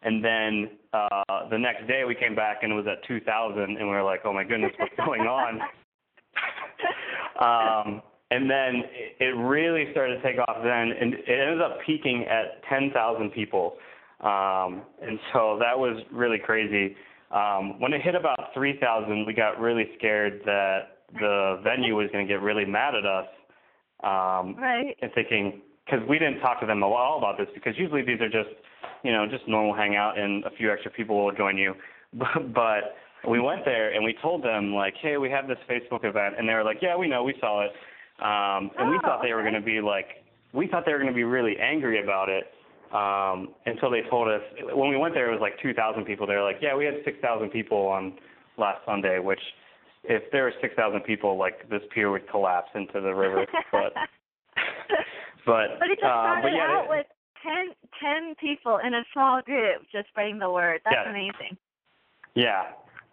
And 0.03 0.23
then 0.23 0.69
uh, 0.93 1.49
the 1.49 1.57
next 1.57 1.87
day, 1.87 2.03
we 2.07 2.15
came 2.15 2.35
back 2.35 2.63
and 2.63 2.71
it 2.71 2.75
was 2.75 2.87
at 2.87 3.05
2,000, 3.07 3.61
and 3.61 3.77
we 3.77 3.85
were 3.85 4.03
like, 4.03 4.21
"Oh 4.25 4.33
my 4.33 4.43
goodness, 4.43 4.71
what's 4.77 4.95
going 4.97 5.21
on?" 5.21 5.61
um, 7.39 8.01
and 8.31 8.49
then 8.49 8.83
it 9.19 9.35
really 9.37 9.91
started 9.91 10.15
to 10.15 10.23
take 10.23 10.39
off 10.39 10.57
then, 10.63 10.91
and 10.99 11.13
it 11.13 11.27
ended 11.27 11.61
up 11.61 11.77
peaking 11.85 12.25
at 12.29 12.63
10,000 12.69 13.29
people. 13.31 13.75
Um, 14.21 14.83
and 15.01 15.19
so 15.33 15.57
that 15.59 15.77
was 15.77 16.01
really 16.11 16.37
crazy. 16.37 16.95
Um, 17.31 17.79
when 17.79 17.93
it 17.93 18.01
hit 18.01 18.13
about 18.13 18.53
3,000, 18.53 19.25
we 19.25 19.33
got 19.33 19.59
really 19.59 19.89
scared 19.97 20.41
that 20.45 21.05
the 21.13 21.59
venue 21.63 21.95
was 21.95 22.09
going 22.11 22.27
to 22.27 22.31
get 22.31 22.41
really 22.41 22.65
mad 22.65 22.93
at 22.95 23.05
us. 23.05 23.27
Um, 24.03 24.55
right. 24.57 24.95
And 25.01 25.11
thinking, 25.15 25.61
because 25.85 26.07
we 26.07 26.19
didn't 26.19 26.39
talk 26.39 26.59
to 26.59 26.67
them 26.67 26.83
at 26.83 26.85
all 26.85 27.17
about 27.17 27.37
this, 27.37 27.47
because 27.53 27.73
usually 27.77 28.03
these 28.03 28.21
are 28.21 28.29
just, 28.29 28.53
you 29.03 29.11
know, 29.11 29.25
just 29.27 29.47
normal 29.47 29.73
hangout 29.73 30.19
and 30.19 30.43
a 30.45 30.51
few 30.51 30.71
extra 30.71 30.91
people 30.91 31.23
will 31.23 31.31
join 31.33 31.57
you. 31.57 31.73
But, 32.13 32.53
but 32.53 33.29
we 33.29 33.39
went 33.39 33.63
there 33.63 33.93
and 33.93 34.03
we 34.03 34.13
told 34.21 34.43
them, 34.43 34.73
like, 34.73 34.95
hey, 35.01 35.15
we 35.15 35.29
have 35.29 35.47
this 35.47 35.57
Facebook 35.69 36.03
event. 36.03 36.35
And 36.37 36.47
they 36.47 36.53
were 36.53 36.65
like, 36.65 36.79
yeah, 36.81 36.97
we 36.97 37.07
know, 37.07 37.23
we 37.23 37.33
saw 37.39 37.63
it. 37.63 37.71
Um, 38.19 38.69
and 38.77 38.91
we 38.91 38.99
thought 38.99 39.21
they 39.23 39.31
were 39.31 39.43
going 39.43 39.53
to 39.53 39.61
be 39.61 39.79
like, 39.79 40.25
we 40.51 40.67
thought 40.67 40.83
they 40.85 40.91
were 40.91 40.99
going 40.99 41.09
to 41.09 41.15
be 41.15 41.23
really 41.23 41.55
angry 41.57 42.03
about 42.03 42.27
it 42.27 42.51
um, 42.93 43.53
until 43.65 43.89
they 43.89 44.01
told 44.09 44.27
us. 44.27 44.41
When 44.73 44.89
we 44.89 44.97
went 44.97 45.13
there, 45.13 45.29
it 45.29 45.31
was 45.31 45.41
like 45.41 45.59
2,000 45.61 46.05
people. 46.05 46.27
They 46.27 46.35
were 46.35 46.43
like, 46.43 46.57
yeah, 46.61 46.75
we 46.75 46.85
had 46.85 46.95
6,000 47.03 47.49
people 47.49 47.87
on 47.87 48.13
last 48.57 48.79
Sunday, 48.85 49.19
which 49.19 49.39
if 50.03 50.23
there 50.31 50.43
were 50.43 50.53
6,000 50.61 51.01
people, 51.01 51.37
like 51.37 51.69
this 51.69 51.81
pier 51.93 52.11
would 52.11 52.29
collapse 52.29 52.69
into 52.75 52.99
the 53.01 53.13
river. 53.13 53.45
but 53.71 53.93
but 55.45 55.79
but 55.79 55.89
it 55.89 55.99
just 55.99 56.03
uh, 56.03 56.39
started 56.39 56.53
yeah, 56.55 56.77
out 56.77 56.87
with 56.89 57.05
10, 57.43 57.73
10 58.01 58.35
people 58.35 58.79
in 58.85 58.93
a 58.93 59.03
small 59.13 59.41
group 59.41 59.81
just 59.91 60.07
spreading 60.09 60.39
the 60.39 60.49
word. 60.49 60.81
That's 60.85 60.97
yeah. 61.05 61.09
amazing. 61.09 61.57
Yeah. 62.35 62.63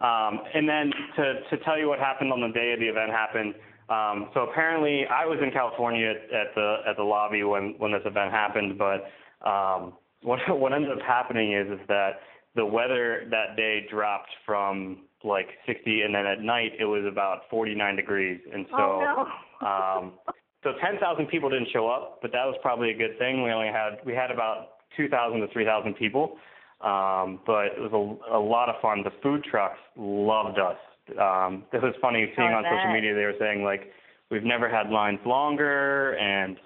Um, 0.01 0.39
and 0.53 0.67
then 0.67 0.91
to 1.17 1.41
to 1.49 1.63
tell 1.63 1.77
you 1.77 1.89
what 1.89 1.99
happened 1.99 2.31
on 2.31 2.41
the 2.41 2.47
day 2.47 2.75
the 2.79 2.87
event 2.87 3.11
happened, 3.11 3.53
um, 3.89 4.29
so 4.35 4.41
apparently, 4.41 5.05
I 5.07 5.25
was 5.25 5.39
in 5.41 5.51
California 5.51 6.11
at, 6.11 6.21
at 6.31 6.55
the 6.55 6.77
at 6.87 6.95
the 6.95 7.03
lobby 7.03 7.43
when 7.43 7.73
when 7.79 7.91
this 7.91 8.03
event 8.05 8.31
happened. 8.31 8.77
But 8.77 9.09
um, 9.45 9.93
what 10.23 10.39
what 10.49 10.73
ended 10.73 10.91
up 10.91 11.01
happening 11.05 11.53
is 11.53 11.67
is 11.79 11.87
that 11.87 12.21
the 12.55 12.65
weather 12.65 13.27
that 13.29 13.55
day 13.55 13.85
dropped 13.89 14.29
from 14.45 15.03
like 15.23 15.47
60, 15.65 16.01
and 16.01 16.15
then 16.15 16.25
at 16.25 16.41
night 16.41 16.71
it 16.79 16.85
was 16.85 17.03
about 17.05 17.41
49 17.49 17.95
degrees, 17.95 18.39
and 18.53 18.65
so. 18.69 18.77
Oh, 18.77 19.25
no. 19.61 19.67
um, 19.67 20.13
so 20.61 20.71
10,000 20.81 21.27
people 21.27 21.49
didn't 21.49 21.69
show 21.71 21.87
up, 21.87 22.19
but 22.21 22.33
that 22.33 22.43
was 22.43 22.55
probably 22.61 22.91
a 22.91 22.93
good 22.93 23.17
thing. 23.17 23.43
We 23.43 23.51
only 23.51 23.67
had 23.67 23.99
we 24.05 24.13
had 24.13 24.29
about 24.29 24.83
2,000 24.97 25.39
to 25.39 25.47
3,000 25.53 25.93
people, 25.93 26.37
um, 26.81 27.39
but 27.45 27.67
it 27.67 27.79
was 27.79 27.93
a, 27.93 28.35
a 28.35 28.39
lot 28.39 28.67
of 28.67 28.75
fun. 28.81 29.03
The 29.03 29.11
food 29.23 29.45
trucks 29.49 29.79
loved 29.95 30.59
us 30.59 30.75
um, 31.17 31.63
it 31.73 31.81
was 31.81 31.93
funny 32.01 32.31
seeing 32.35 32.49
on 32.49 32.63
social 32.63 32.93
media 32.93 33.15
they 33.15 33.25
were 33.25 33.39
saying 33.39 33.63
like 33.63 33.91
we've 34.29 34.43
never 34.43 34.69
had 34.69 34.89
lines 34.89 35.19
longer 35.25 36.13
and 36.17 36.57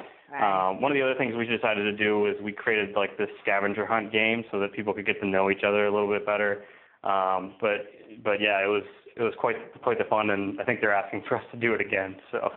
um, 0.42 0.82
one 0.82 0.92
of 0.92 0.96
the 0.96 1.04
other 1.04 1.16
things 1.16 1.36
we 1.36 1.46
decided 1.46 1.84
to 1.84 1.96
do 1.96 2.20
was 2.20 2.36
we 2.42 2.52
created 2.52 2.96
like 2.96 3.18
this 3.18 3.30
scavenger 3.42 3.86
hunt 3.86 4.12
game 4.12 4.44
so 4.52 4.60
that 4.60 4.74
people 4.74 4.94
could 4.94 5.06
get 5.06 5.20
to 5.22 5.28
know 5.28 5.52
each 5.52 5.64
other 5.66 5.86
a 5.86 5.92
little 5.92 6.10
bit 6.10 6.26
better. 6.26 6.64
Um, 7.04 7.56
but 7.60 7.86
but 8.24 8.40
yeah 8.40 8.64
it 8.64 8.68
was 8.68 8.84
it 9.16 9.22
was 9.22 9.34
quite 9.38 9.56
quite 9.82 9.98
the 9.98 10.06
fun 10.06 10.30
and 10.30 10.60
I 10.60 10.64
think 10.64 10.80
they're 10.80 10.94
asking 10.94 11.24
for 11.28 11.38
us 11.38 11.44
to 11.52 11.58
do 11.60 11.74
it 11.74 11.82
again 11.82 12.16
so. 12.32 12.50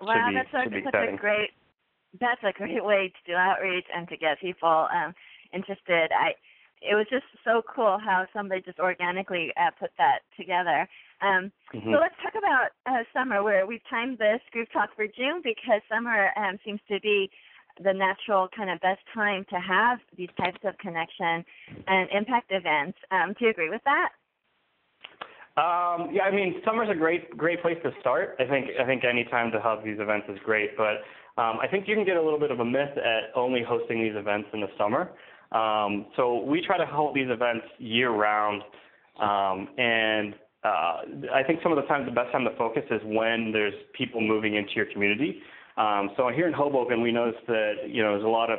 Wow 0.00 0.28
be, 0.28 0.34
that's 0.34 0.50
such, 0.50 0.72
such 0.84 0.94
a 0.94 1.16
great 1.16 1.50
that's 2.20 2.40
a 2.42 2.52
great 2.52 2.84
way 2.84 3.12
to 3.12 3.32
do 3.32 3.36
outreach 3.36 3.84
and 3.94 4.08
to 4.08 4.16
get 4.16 4.40
people 4.40 4.88
um, 4.92 5.14
interested. 5.52 6.10
I 6.12 6.32
it 6.82 6.94
was 6.94 7.06
just 7.10 7.24
so 7.44 7.62
cool 7.74 7.98
how 8.02 8.26
somebody 8.32 8.62
just 8.62 8.78
organically 8.78 9.52
uh, 9.56 9.70
put 9.78 9.90
that 9.98 10.20
together. 10.38 10.88
Um, 11.22 11.52
mm-hmm. 11.74 11.92
So 11.92 11.98
let's 12.00 12.14
talk 12.22 12.34
about 12.36 12.76
uh, 12.86 13.04
summer, 13.12 13.42
where 13.42 13.66
we've 13.66 13.84
timed 13.88 14.18
this 14.18 14.40
group 14.52 14.68
talk 14.72 14.90
for 14.94 15.06
June 15.06 15.40
because 15.42 15.80
summer 15.88 16.30
um, 16.36 16.58
seems 16.64 16.80
to 16.88 17.00
be 17.00 17.30
the 17.82 17.92
natural 17.92 18.48
kind 18.56 18.70
of 18.70 18.80
best 18.80 19.00
time 19.14 19.44
to 19.50 19.56
have 19.56 19.98
these 20.16 20.30
types 20.38 20.60
of 20.64 20.76
connection 20.78 21.44
and 21.86 22.08
impact 22.10 22.50
events. 22.50 22.98
Um, 23.10 23.34
do 23.38 23.46
you 23.46 23.50
agree 23.50 23.70
with 23.70 23.82
that? 23.84 24.10
Um, 25.56 26.10
yeah, 26.12 26.24
I 26.24 26.30
mean, 26.30 26.60
summer's 26.66 26.90
a 26.90 26.94
great 26.94 27.34
great 27.36 27.62
place 27.62 27.78
to 27.82 27.90
start. 28.00 28.36
I 28.38 28.44
think 28.44 28.68
I 28.78 28.84
think 28.84 29.04
any 29.04 29.24
time 29.24 29.50
to 29.52 29.60
have 29.60 29.82
these 29.82 29.98
events 29.98 30.26
is 30.28 30.38
great, 30.44 30.76
but 30.76 31.00
um, 31.40 31.58
I 31.62 31.66
think 31.70 31.88
you 31.88 31.94
can 31.94 32.04
get 32.04 32.16
a 32.16 32.22
little 32.22 32.38
bit 32.38 32.50
of 32.50 32.60
a 32.60 32.64
myth 32.64 32.96
at 32.96 33.34
only 33.34 33.62
hosting 33.66 34.02
these 34.02 34.16
events 34.16 34.48
in 34.52 34.60
the 34.60 34.68
summer. 34.76 35.10
Um, 35.52 36.06
so 36.16 36.42
we 36.42 36.60
try 36.60 36.76
to 36.76 36.84
hold 36.84 37.14
these 37.14 37.30
events 37.30 37.64
year 37.78 38.10
round, 38.10 38.62
um, 39.18 39.68
and 39.78 40.34
uh, 40.64 41.02
I 41.32 41.42
think 41.46 41.60
some 41.62 41.72
of 41.72 41.76
the 41.76 41.86
times 41.86 42.06
the 42.06 42.12
best 42.12 42.32
time 42.32 42.44
to 42.44 42.56
focus 42.56 42.82
is 42.90 43.00
when 43.04 43.52
there's 43.52 43.74
people 43.96 44.20
moving 44.20 44.56
into 44.56 44.72
your 44.74 44.86
community. 44.86 45.40
Um, 45.76 46.10
so 46.16 46.28
here 46.34 46.46
in 46.46 46.52
Hoboken, 46.52 47.02
we 47.02 47.12
noticed 47.12 47.46
that 47.46 47.88
you 47.88 48.02
know 48.02 48.12
there's 48.12 48.24
a 48.24 48.28
lot 48.28 48.50
of 48.50 48.58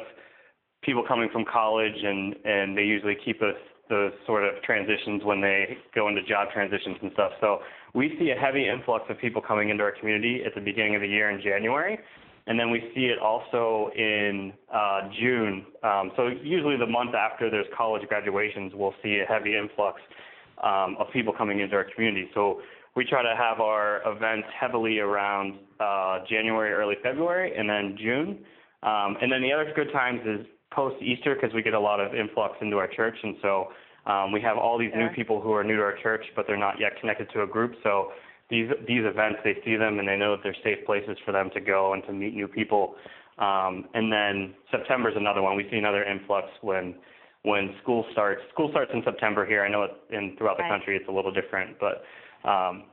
people 0.84 1.04
coming 1.08 1.30
from 1.32 1.44
college, 1.52 1.98
and 2.04 2.36
and 2.46 2.78
they 2.78 2.84
usually 2.84 3.18
keep 3.26 3.42
us 3.42 3.56
those 3.90 4.12
sort 4.26 4.44
of 4.44 4.62
transitions 4.64 5.24
when 5.24 5.42
they 5.42 5.78
go 5.96 6.10
into 6.10 6.22
job 6.24 6.50
transitions 6.54 6.98
and 7.02 7.12
stuff. 7.14 7.32
So 7.40 7.60
we 7.94 8.16
see 8.20 8.32
a 8.32 8.40
heavy 8.40 8.68
influx 8.68 9.06
of 9.10 9.18
people 9.18 9.42
coming 9.42 9.70
into 9.70 9.84
our 9.84 9.94
community 9.98 10.42
at 10.46 10.54
the 10.54 10.62
beginning 10.62 10.96
of 10.96 11.02
the 11.02 11.08
year 11.08 11.30
in 11.30 11.42
January. 11.42 11.98
and 12.48 12.58
then 12.58 12.72
we 12.72 12.80
see 12.96 13.08
it 13.08 13.20
also 13.20 13.92
in 13.96 14.54
uh, 14.74 15.10
June. 15.20 15.66
Um, 15.84 16.12
so 16.16 16.28
usually 16.28 16.78
the 16.78 16.86
month 16.86 17.14
after 17.14 17.50
there's 17.50 17.66
college 17.78 18.08
graduations, 18.08 18.72
we'll 18.74 18.96
see 19.04 19.20
a 19.20 19.26
heavy 19.26 19.58
influx 19.58 20.00
um, 20.64 20.98
of 21.00 21.08
people 21.14 21.34
coming 21.34 21.60
into 21.60 21.76
our 21.76 21.86
community. 21.96 22.30
So 22.34 22.62
we 22.96 23.06
try 23.06 23.22
to 23.22 23.36
have 23.38 23.60
our 23.60 24.02
events 24.06 24.48
heavily 24.60 25.00
around 25.00 25.60
uh, 25.80 26.20
January, 26.30 26.72
early 26.74 26.96
February, 27.04 27.56
and 27.56 27.70
then 27.70 27.96
June. 27.98 28.40
Um, 28.84 29.18
and 29.22 29.32
then 29.32 29.42
the 29.42 29.54
other 29.54 29.72
good 29.76 29.92
times 29.92 30.22
is 30.26 30.46
post 30.72 31.02
Easter 31.02 31.36
because 31.36 31.54
we 31.54 31.62
get 31.62 31.74
a 31.74 31.80
lot 31.80 32.00
of 32.00 32.14
influx 32.14 32.56
into 32.62 32.78
our 32.78 32.88
church, 32.88 33.16
and 33.22 33.36
so 33.42 33.68
um, 34.08 34.32
we 34.32 34.42
have 34.42 34.58
all 34.58 34.78
these 34.78 34.92
new 34.96 35.10
people 35.10 35.42
who 35.42 35.52
are 35.52 35.64
new 35.64 35.76
to 35.76 35.82
our 35.82 35.98
church, 36.02 36.24
but 36.36 36.46
they're 36.48 36.58
not 36.58 36.76
yet 36.80 37.00
connected 37.00 37.30
to 37.34 37.44
a 37.44 37.48
group. 37.48 37.74
So 37.84 38.12
these 38.50 38.70
these 38.88 39.04
events, 39.04 39.40
they 39.44 39.58
see 39.66 39.76
them 39.76 40.00
and 40.00 40.08
they 40.08 40.16
know 40.16 40.36
that 40.36 40.44
they're 40.44 40.56
safe 40.64 40.86
places 40.86 41.18
for 41.26 41.32
them 41.34 41.50
to 41.54 41.60
go 41.60 41.94
and 41.94 42.04
to 42.06 42.14
meet 42.14 42.34
new 42.34 42.48
people. 42.48 42.96
Um, 43.38 43.86
and 43.94 44.12
then 44.12 44.56
September 44.72 45.10
is 45.10 45.16
another 45.18 45.42
one. 45.42 45.56
We 45.58 45.68
see 45.70 45.78
another 45.78 46.04
influx 46.04 46.48
when 46.62 46.96
when 47.44 47.76
school 47.82 48.06
starts. 48.12 48.42
School 48.54 48.70
starts 48.72 48.92
in 48.94 49.02
September 49.04 49.46
here. 49.46 49.64
I 49.64 49.70
know 49.70 49.84
it, 49.84 49.92
in 50.10 50.36
throughout 50.38 50.58
the 50.58 50.64
right. 50.64 50.72
country 50.72 50.96
it's 50.96 51.08
a 51.08 51.12
little 51.12 51.32
different, 51.32 51.78
but 51.80 52.04
um, 52.48 52.86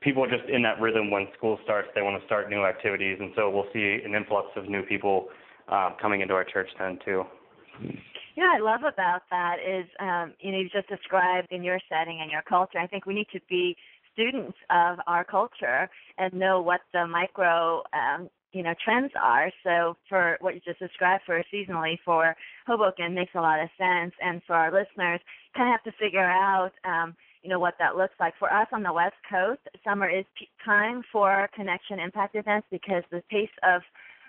people 0.00 0.24
are 0.24 0.30
just 0.30 0.48
in 0.48 0.62
that 0.62 0.80
rhythm 0.80 1.10
when 1.10 1.28
school 1.36 1.58
starts. 1.64 1.88
They 1.94 2.02
want 2.02 2.20
to 2.20 2.26
start 2.26 2.50
new 2.50 2.64
activities, 2.64 3.18
and 3.20 3.32
so 3.36 3.50
we'll 3.50 3.68
see 3.72 3.98
an 4.04 4.14
influx 4.14 4.48
of 4.56 4.68
new 4.68 4.82
people 4.82 5.28
uh, 5.68 5.90
coming 6.00 6.20
into 6.20 6.34
our 6.34 6.44
church 6.44 6.68
then 6.78 6.98
too. 7.04 7.24
Yeah, 8.36 8.52
I 8.56 8.60
love 8.60 8.80
about 8.80 9.22
that 9.30 9.56
is 9.58 9.86
um, 10.00 10.34
you 10.40 10.52
know 10.52 10.58
you 10.58 10.68
just 10.70 10.88
described 10.88 11.48
in 11.50 11.62
your 11.62 11.78
setting 11.88 12.20
and 12.22 12.30
your 12.30 12.42
culture. 12.42 12.78
I 12.78 12.86
think 12.86 13.06
we 13.06 13.14
need 13.14 13.28
to 13.32 13.40
be 13.48 13.76
students 14.12 14.56
of 14.70 14.98
our 15.06 15.24
culture 15.24 15.88
and 16.18 16.32
know 16.34 16.60
what 16.60 16.80
the 16.92 17.06
micro 17.06 17.82
um, 17.92 18.28
you 18.52 18.62
know 18.62 18.74
trends 18.82 19.12
are. 19.20 19.50
So 19.64 19.96
for 20.08 20.38
what 20.40 20.54
you 20.54 20.60
just 20.64 20.78
described 20.78 21.24
for 21.26 21.42
seasonally 21.52 21.98
for 22.04 22.36
Hoboken 22.66 23.14
makes 23.14 23.34
a 23.34 23.40
lot 23.40 23.60
of 23.60 23.68
sense, 23.78 24.12
and 24.20 24.42
for 24.46 24.54
our 24.54 24.72
listeners, 24.72 25.20
kind 25.56 25.68
of 25.68 25.80
have 25.80 25.84
to 25.84 25.98
figure 25.98 26.24
out 26.24 26.72
um, 26.84 27.14
you 27.42 27.50
know 27.50 27.58
what 27.58 27.74
that 27.78 27.96
looks 27.96 28.14
like. 28.20 28.34
For 28.38 28.52
us 28.52 28.68
on 28.72 28.82
the 28.82 28.92
West 28.92 29.16
Coast, 29.28 29.60
summer 29.84 30.08
is 30.08 30.24
peak 30.38 30.50
time 30.64 31.02
for 31.12 31.48
connection 31.54 31.98
impact 31.98 32.36
events 32.36 32.66
because 32.70 33.02
the 33.10 33.22
pace 33.30 33.48
of 33.62 33.82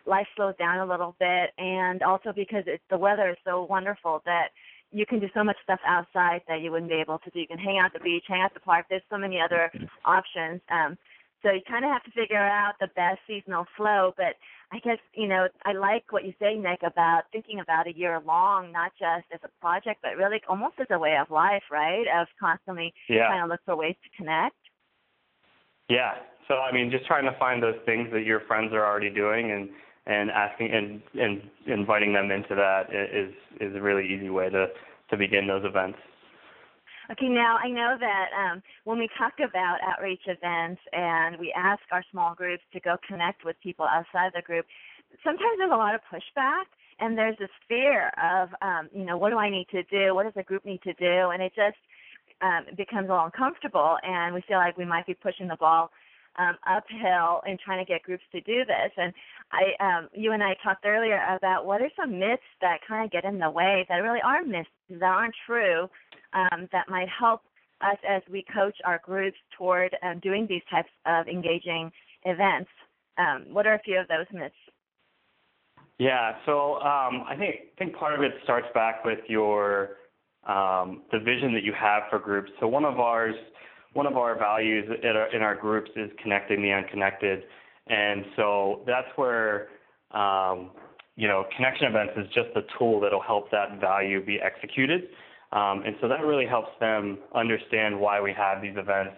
life 0.06 0.28
slows 0.36 0.56
down 0.58 0.80
a 0.80 0.86
little 0.86 1.16
bit, 1.20 1.52
and 1.58 2.02
also 2.04 2.32
because 2.34 2.64
it's 2.68 2.84
the 2.90 2.98
weather 2.98 3.30
is 3.30 3.38
so 3.46 3.64
wonderful 3.64 4.22
that 4.26 4.50
you 4.92 5.06
can 5.06 5.20
do 5.20 5.28
so 5.34 5.44
much 5.44 5.56
stuff 5.64 5.80
outside 5.86 6.42
that 6.48 6.62
you 6.62 6.72
wouldn't 6.72 6.92
be 6.92 6.98
able 6.98 7.18
to 7.20 7.30
do. 7.30 7.40
You 7.40 7.48
can 7.48 7.58
hang 7.58 7.80
out 7.80 7.88
at 7.88 7.94
the 7.94 8.00
beach, 8.00 8.26
hang 8.28 8.42
out 8.42 8.48
at 8.48 8.54
the 8.54 8.60
park. 8.60 8.88
There's 8.90 9.02
so 9.10 9.18
many 9.18 9.40
other 9.40 9.72
options. 10.06 10.60
Um, 10.70 10.98
so 11.44 11.52
you 11.52 11.62
kind 11.68 11.86
of 11.86 11.92
have 11.92 12.04
to 12.04 12.12
figure 12.12 12.38
out 12.38 12.74
the 12.80 12.88
best 12.96 13.20
seasonal 13.28 13.66
flow. 13.76 14.14
But 14.16 14.36
I 14.72 14.80
guess 14.80 15.00
you 15.14 15.28
know 15.28 15.48
I 15.66 15.74
like 15.74 16.12
what 16.12 16.26
you 16.26 16.34
say, 16.40 16.56
Nick, 16.56 16.82
about 16.84 17.24
thinking 17.32 17.60
about 17.60 17.88
a 17.88 17.94
year 17.96 18.20
long, 18.26 18.72
not 18.72 18.92
just 19.00 19.26
as 19.34 19.40
a 19.44 19.50
project, 19.60 20.02
but 20.02 20.18
really 20.18 20.42
almost 20.48 20.76
as 20.80 20.88
a 20.92 21.00
way 21.00 21.18
of 21.20 21.30
life, 21.32 21.64
right? 21.72 22.06
Of 22.20 22.28
constantly 22.40 22.94
Yeah. 23.08 23.28
trying 23.28 23.44
to 23.44 23.48
look 23.48 23.62
for 23.66 23.76
ways 23.76 23.96
to 24.04 24.10
connect. 24.18 24.56
Yeah. 25.90 26.16
So 26.48 26.56
I 26.56 26.72
mean, 26.72 26.92
just 26.92 27.06
trying 27.06 27.26
to 27.26 27.38
find 27.38 27.62
those 27.62 27.80
things 27.86 28.12
that 28.12 28.24
your 28.24 28.42
friends 28.42 28.74
are 28.74 28.86
already 28.86 29.10
doing 29.10 29.52
and 29.52 29.70
and 30.06 30.32
asking 30.32 30.72
and 30.72 31.02
and 31.20 31.42
inviting 31.68 32.14
them 32.14 32.32
into 32.32 32.56
that 32.56 32.94
is, 32.94 33.34
is 33.60 33.70
is 33.72 33.76
a 33.76 33.82
really 33.82 34.06
easy 34.08 34.30
way 34.30 34.50
to 34.50 34.68
to 35.10 35.18
begin 35.18 35.48
those 35.48 35.66
events. 35.66 35.98
Okay, 37.12 37.28
now 37.28 37.58
I 37.62 37.68
know 37.68 37.98
that 38.00 38.30
um, 38.32 38.64
when 38.86 38.98
we 38.98 39.10
talk 39.18 39.34
about 39.44 39.80
outreach 39.84 40.22
events 40.28 40.80
and 40.94 41.38
we 41.38 41.54
ask 41.58 41.82
our 41.92 42.06
small 42.10 42.34
groups 42.36 42.64
to 42.72 42.80
go 42.80 42.96
connect 43.06 43.44
with 43.44 43.58
people 43.62 43.86
outside 43.86 44.32
the 44.34 44.42
group, 44.42 44.66
sometimes 45.22 45.58
there's 45.58 45.74
a 45.74 45.76
lot 45.76 45.94
of 45.94 46.00
pushback 46.08 46.72
and 47.00 47.18
there's 47.18 47.38
this 47.38 47.50
fear 47.68 48.12
of, 48.16 48.50
um, 48.62 48.88
you 48.96 49.04
know, 49.04 49.18
what 49.18 49.32
do 49.32 49.38
I 49.38 49.50
need 49.50 49.68
to 49.72 49.84
do? 49.84 50.16
What 50.16 50.24
does 50.24 50.36
the 50.38 50.44
group 50.44 50.64
need 50.64 50.82
to 50.84 50.94
do? 50.94 51.32
And 51.32 51.44
it 51.44 51.52
just 51.54 51.76
um, 52.42 52.74
becomes 52.78 53.10
a 53.10 53.12
little 53.12 53.26
uncomfortable 53.26 53.98
and 54.04 54.34
we 54.34 54.42
feel 54.48 54.58
like 54.58 54.78
we 54.78 54.86
might 54.86 55.06
be 55.06 55.14
pushing 55.14 55.50
the 55.50 55.58
ball 55.58 55.92
um, 56.40 56.56
uphill 56.66 57.42
in 57.46 57.58
trying 57.58 57.86
to 57.86 57.92
get 57.92 58.04
groups 58.04 58.24
to 58.32 58.40
do 58.40 58.64
this. 58.64 58.92
And 58.96 59.12
I, 59.52 59.76
um, 59.84 60.08
you 60.14 60.32
and 60.32 60.42
I 60.42 60.56
talked 60.64 60.86
earlier 60.86 61.20
about 61.36 61.66
what 61.66 61.82
are 61.82 61.92
some 62.00 62.20
myths 62.20 62.42
that 62.62 62.80
kind 62.88 63.04
of 63.04 63.12
get 63.12 63.26
in 63.26 63.38
the 63.38 63.50
way 63.50 63.86
that 63.90 63.98
really 63.98 64.22
are 64.24 64.46
myths 64.46 64.70
that 64.90 65.04
aren't 65.04 65.36
true 65.46 65.90
um, 66.34 66.68
that 66.72 66.90
might 66.90 67.08
help 67.10 67.42
us 67.82 67.98
as 68.08 68.22
we 68.32 68.46
coach 68.54 68.76
our 68.86 69.02
groups 69.04 69.38
toward 69.58 69.96
um, 70.04 70.20
doing 70.20 70.46
these 70.48 70.62
types 70.70 70.90
of 71.06 71.28
engaging 71.28 71.92
events. 72.26 72.70
Um, 73.18 73.46
what 73.52 73.68
are 73.68 73.74
a 73.74 73.80
few 73.80 74.00
of 74.00 74.08
those 74.08 74.28
myths? 74.32 74.56
Yeah. 75.98 76.34
So 76.46 76.76
um, 76.76 77.24
I 77.28 77.36
think 77.38 77.56
I 77.76 77.78
think 77.78 77.96
part 77.96 78.16
of 78.16 78.24
it 78.24 78.32
starts 78.44 78.68
back 78.74 79.06
with 79.06 79.20
your 79.28 79.98
um, 80.48 81.04
the 81.12 81.20
vision 81.20 81.54
that 81.54 81.64
you 81.64 81.74
have 81.80 82.04
for 82.10 82.18
groups. 82.18 82.52
So 82.60 82.68
one 82.68 82.86
of 82.86 83.00
ours 83.00 83.36
one 83.94 84.08
of 84.08 84.16
our 84.16 84.38
values 84.38 84.86
in 85.04 85.10
our, 85.10 85.36
in 85.36 85.42
our 85.42 85.56
groups 85.56 85.92
is 85.96 86.10
connecting 86.24 86.62
the 86.62 86.72
unconnected, 86.72 87.44
and 87.88 88.24
so 88.36 88.82
that's 88.88 89.08
where 89.16 89.68
um, 90.12 90.72
you 91.18 91.28
know 91.28 91.46
connection 91.56 91.88
events 91.88 92.14
is 92.18 92.26
just 92.34 92.50
a 92.56 92.62
tool 92.80 93.00
that'll 93.00 93.22
help 93.22 93.52
that 93.52 93.80
value 93.80 94.26
be 94.26 94.40
executed, 94.42 95.10
um, 95.54 95.84
and 95.86 95.96
so 96.02 96.08
that 96.08 96.22
really 96.26 96.46
helps 96.46 96.72
them 96.80 97.18
understand 97.36 98.00
why 98.00 98.22
we 98.22 98.34
have 98.34 98.62
these 98.62 98.76
events. 98.78 99.18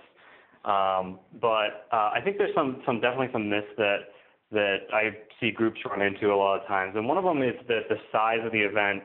Um, 0.66 1.20
but 1.42 1.88
uh, 1.92 2.12
I 2.16 2.20
think 2.24 2.38
there's 2.38 2.56
some 2.56 2.82
some 2.86 3.02
definitely 3.02 3.30
some 3.34 3.50
myths 3.50 3.68
that 3.78 3.98
that 4.52 4.78
I 4.94 5.18
see 5.40 5.52
groups 5.52 5.80
run 5.90 6.02
into 6.02 6.28
a 6.32 6.36
lot 6.36 6.62
of 6.62 6.68
times, 6.68 6.94
and 6.96 7.08
one 7.08 7.18
of 7.18 7.24
them 7.24 7.42
is 7.42 7.56
that 7.68 7.90
the 7.90 7.98
size 8.12 8.40
of 8.46 8.52
the 8.52 8.62
event 8.62 9.04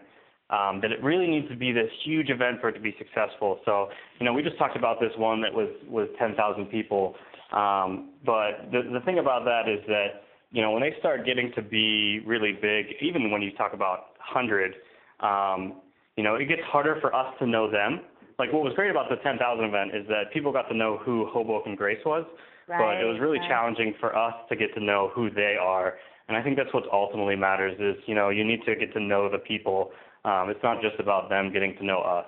um, 0.51 0.81
that 0.81 0.93
it 0.93 1.03
really 1.03 1.27
needs 1.27 1.49
to 1.49 1.57
be 1.57 1.73
this 1.73 1.91
huge 2.05 2.31
event 2.31 2.61
for 2.61 2.71
it 2.71 2.73
to 2.73 2.81
be 2.81 2.95
successful. 2.97 3.61
So, 3.65 3.89
you 4.19 4.25
know, 4.25 4.33
we 4.33 4.43
just 4.43 4.57
talked 4.57 4.77
about 4.77 4.99
this 4.99 5.13
one 5.19 5.43
that 5.43 5.53
was 5.53 5.69
was 5.87 6.09
10,000 6.19 6.67
people, 6.67 7.15
um, 7.53 8.11
but 8.25 8.71
the 8.73 8.83
the 8.93 9.01
thing 9.05 9.19
about 9.19 9.45
that 9.45 9.69
is 9.69 9.85
that 9.89 10.23
you 10.51 10.63
know 10.63 10.71
when 10.71 10.83
they 10.83 10.95
start 11.01 11.27
getting 11.27 11.53
to 11.55 11.63
be 11.63 12.21
really 12.25 12.53
big, 12.53 12.87
even 13.03 13.31
when 13.31 13.43
you 13.43 13.53
talk 13.53 13.75
about 13.75 14.17
100, 14.33 14.75
um, 15.21 15.83
you 16.19 16.25
know, 16.25 16.35
it 16.35 16.47
gets 16.49 16.63
harder 16.67 16.99
for 17.01 17.15
us 17.15 17.33
to 17.39 17.47
know 17.47 17.71
them. 17.71 18.01
Like 18.41 18.53
what 18.53 18.65
was 18.65 18.73
great 18.75 18.91
about 18.91 19.09
the 19.09 19.17
10,000 19.23 19.39
event 19.65 19.95
is 19.95 20.05
that 20.09 20.33
people 20.33 20.53
got 20.53 20.69
to 20.69 20.77
know 20.77 20.99
who 20.99 21.27
Hoboken 21.33 21.77
Grace 21.77 22.05
was, 22.05 22.27
Right. 22.67 22.79
but 22.79 23.01
it 23.01 23.09
was 23.09 23.21
really 23.21 23.39
right. 23.39 23.49
challenging 23.49 23.95
for 24.01 24.15
us 24.19 24.35
to 24.49 24.57
get 24.57 24.75
to 24.75 24.81
know 24.81 25.13
who 25.15 25.31
they 25.31 25.55
are. 25.59 25.95
And 26.27 26.37
I 26.37 26.43
think 26.43 26.57
that's 26.57 26.75
what 26.75 26.83
ultimately 26.93 27.37
matters 27.37 27.79
is, 27.79 28.03
you 28.07 28.17
know, 28.17 28.31
you 28.31 28.45
need 28.45 28.61
to 28.67 28.75
get 28.75 28.93
to 28.95 29.01
know 29.01 29.31
the 29.31 29.39
people. 29.39 29.93
Um, 30.25 30.51
it's 30.51 30.63
not 30.63 30.83
just 30.83 30.99
about 30.99 31.31
them 31.31 31.53
getting 31.53 31.77
to 31.77 31.85
know 31.85 32.01
us. 32.01 32.27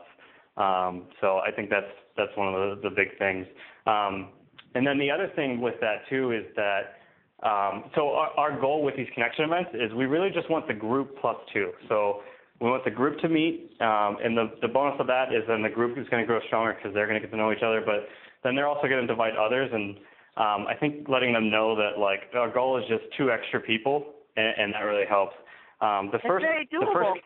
Um, 0.57 1.09
so 1.21 1.39
I 1.39 1.51
think 1.51 1.69
that's 1.69 1.91
that's 2.17 2.31
one 2.37 2.55
of 2.55 2.55
the, 2.55 2.89
the 2.89 2.95
big 2.95 3.19
things. 3.19 3.45
Um, 3.87 4.29
and 4.77 4.87
then 4.87 4.99
the 4.99 5.11
other 5.11 5.31
thing 5.35 5.61
with 5.61 5.75
that 5.81 6.09
too 6.09 6.31
is 6.31 6.45
that 6.55 7.01
um, 7.43 7.91
so 7.97 8.11
our, 8.11 8.31
our 8.39 8.61
goal 8.61 8.85
with 8.85 8.97
these 8.97 9.09
connection 9.15 9.45
events 9.45 9.71
is 9.75 9.93
we 9.95 10.07
really 10.07 10.31
just 10.31 10.49
want 10.49 10.69
the 10.69 10.75
group 10.75 11.17
plus 11.21 11.37
two. 11.53 11.73
So 11.89 12.23
we 12.61 12.69
want 12.71 12.85
the 12.85 12.91
group 12.91 13.19
to 13.21 13.29
meet, 13.29 13.71
um, 13.81 14.19
and 14.23 14.37
the, 14.37 14.53
the 14.61 14.69
bonus 14.69 15.01
of 15.01 15.07
that 15.07 15.33
is 15.33 15.43
then 15.49 15.63
the 15.63 15.69
group 15.71 15.97
is 15.99 16.07
going 16.11 16.23
to 16.23 16.27
grow 16.27 16.41
stronger 16.47 16.75
because 16.75 16.93
they're 16.95 17.07
going 17.07 17.21
to 17.21 17.27
get 17.27 17.31
to 17.33 17.37
know 17.37 17.53
each 17.53 17.63
other. 17.65 17.81
But 17.85 18.07
then 18.45 18.55
they're 18.55 18.69
also 18.69 18.87
going 18.89 19.05
to 19.07 19.11
invite 19.13 19.35
others, 19.37 19.71
and 19.73 19.97
um, 20.37 20.67
I 20.69 20.75
think 20.79 21.09
letting 21.09 21.33
them 21.33 21.51
know 21.51 21.75
that 21.77 21.99
like 21.99 22.21
our 22.35 22.51
goal 22.53 22.77
is 22.79 22.85
just 22.89 23.05
two 23.17 23.31
extra 23.31 23.61
people, 23.61 24.05
and, 24.37 24.53
and 24.59 24.75
that 24.75 24.81
really 24.81 25.07
helps. 25.09 25.35
Um, 25.81 26.11
the 26.13 26.19
It's 26.19 26.27
first, 26.27 26.45
very 26.45 26.69
the 26.71 26.87
first, 26.93 27.21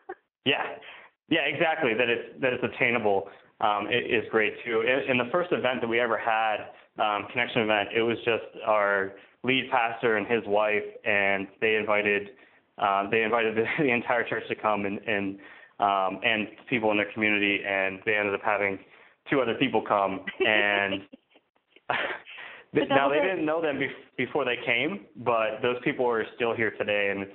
yeah, 0.46 0.64
yeah, 1.28 1.40
exactly. 1.44 1.92
That 1.92 2.08
it's 2.08 2.40
that 2.40 2.52
it's 2.54 2.64
attainable 2.64 3.28
um, 3.60 3.88
i- 3.92 3.92
is 4.08 4.24
great 4.30 4.54
too. 4.64 4.80
In, 4.80 5.10
in 5.12 5.18
the 5.18 5.28
first 5.30 5.52
event 5.52 5.82
that 5.82 5.88
we 5.88 6.00
ever 6.00 6.16
had, 6.16 6.72
um, 6.98 7.26
connection 7.30 7.60
event, 7.62 7.90
it 7.94 8.00
was 8.02 8.16
just 8.24 8.48
our 8.66 9.12
lead 9.44 9.68
pastor 9.70 10.16
and 10.16 10.26
his 10.26 10.42
wife, 10.46 10.82
and 11.04 11.46
they 11.60 11.76
invited 11.76 12.30
uh, 12.80 13.08
they 13.10 13.22
invited 13.22 13.56
the, 13.56 13.64
the 13.82 13.90
entire 13.90 14.28
church 14.28 14.44
to 14.48 14.54
come 14.54 14.86
and 14.86 14.98
and 15.06 15.38
um, 15.80 16.20
and 16.24 16.48
people 16.68 16.90
in 16.90 16.96
their 16.96 17.12
community, 17.12 17.60
and 17.66 18.00
they 18.04 18.14
ended 18.14 18.34
up 18.34 18.40
having 18.44 18.78
two 19.30 19.40
other 19.40 19.54
people 19.54 19.82
come 19.86 20.20
and. 20.40 21.02
Now 22.88 23.08
they 23.08 23.20
didn't 23.20 23.44
know 23.44 23.62
them 23.62 23.76
bef- 23.76 24.16
before 24.16 24.44
they 24.44 24.56
came, 24.64 25.06
but 25.16 25.60
those 25.62 25.76
people 25.84 26.08
are 26.08 26.24
still 26.36 26.54
here 26.54 26.70
today, 26.72 27.08
and 27.10 27.22
it's 27.22 27.32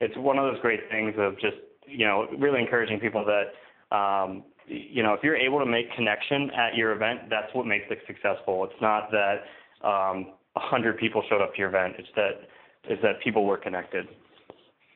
it's 0.00 0.16
one 0.16 0.38
of 0.38 0.52
those 0.52 0.60
great 0.60 0.80
things 0.90 1.14
of 1.18 1.34
just 1.34 1.56
you 1.86 2.06
know 2.06 2.26
really 2.38 2.60
encouraging 2.60 2.98
people 2.98 3.24
that 3.24 3.96
um, 3.96 4.42
you 4.66 5.02
know 5.02 5.14
if 5.14 5.20
you're 5.22 5.36
able 5.36 5.60
to 5.60 5.66
make 5.66 5.92
connection 5.94 6.50
at 6.50 6.74
your 6.74 6.92
event, 6.92 7.30
that's 7.30 7.52
what 7.54 7.66
makes 7.66 7.84
it 7.90 7.98
successful. 8.06 8.64
It's 8.64 8.80
not 8.82 9.10
that 9.12 9.86
um, 9.86 10.34
a 10.56 10.60
hundred 10.60 10.98
people 10.98 11.22
showed 11.28 11.40
up 11.40 11.52
to 11.54 11.58
your 11.58 11.68
event; 11.68 11.94
it's 11.98 12.08
that 12.16 12.48
it's 12.84 13.02
that 13.02 13.20
people 13.22 13.44
were 13.44 13.58
connected. 13.58 14.06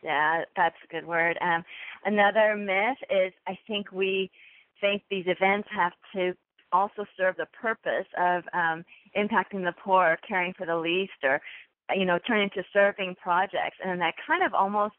Yeah, 0.07 0.45
that's 0.55 0.77
a 0.85 0.87
good 0.87 1.05
word. 1.05 1.37
Um, 1.41 1.65
another 2.05 2.57
myth 2.57 2.99
is 3.11 3.33
I 3.49 3.59
think 3.67 3.91
we 3.91 4.31
think 4.81 5.03
these 5.11 5.25
events 5.27 5.69
have 5.75 5.95
to 6.15 6.33
also 6.73 7.05
serve 7.17 7.35
the 7.37 7.47
purpose 7.61 8.07
of 8.17 8.45
um, 8.53 8.85
impacting 9.17 9.65
the 9.65 9.75
poor, 9.83 10.17
caring 10.27 10.55
for 10.57 10.65
the 10.65 10.77
least, 10.77 11.19
or 11.25 11.41
you 11.93 12.05
know 12.05 12.21
turn 12.25 12.41
into 12.41 12.63
serving 12.73 13.17
projects, 13.21 13.79
and 13.85 14.01
that 14.01 14.15
kind 14.25 14.45
of 14.45 14.55
almost 14.55 14.95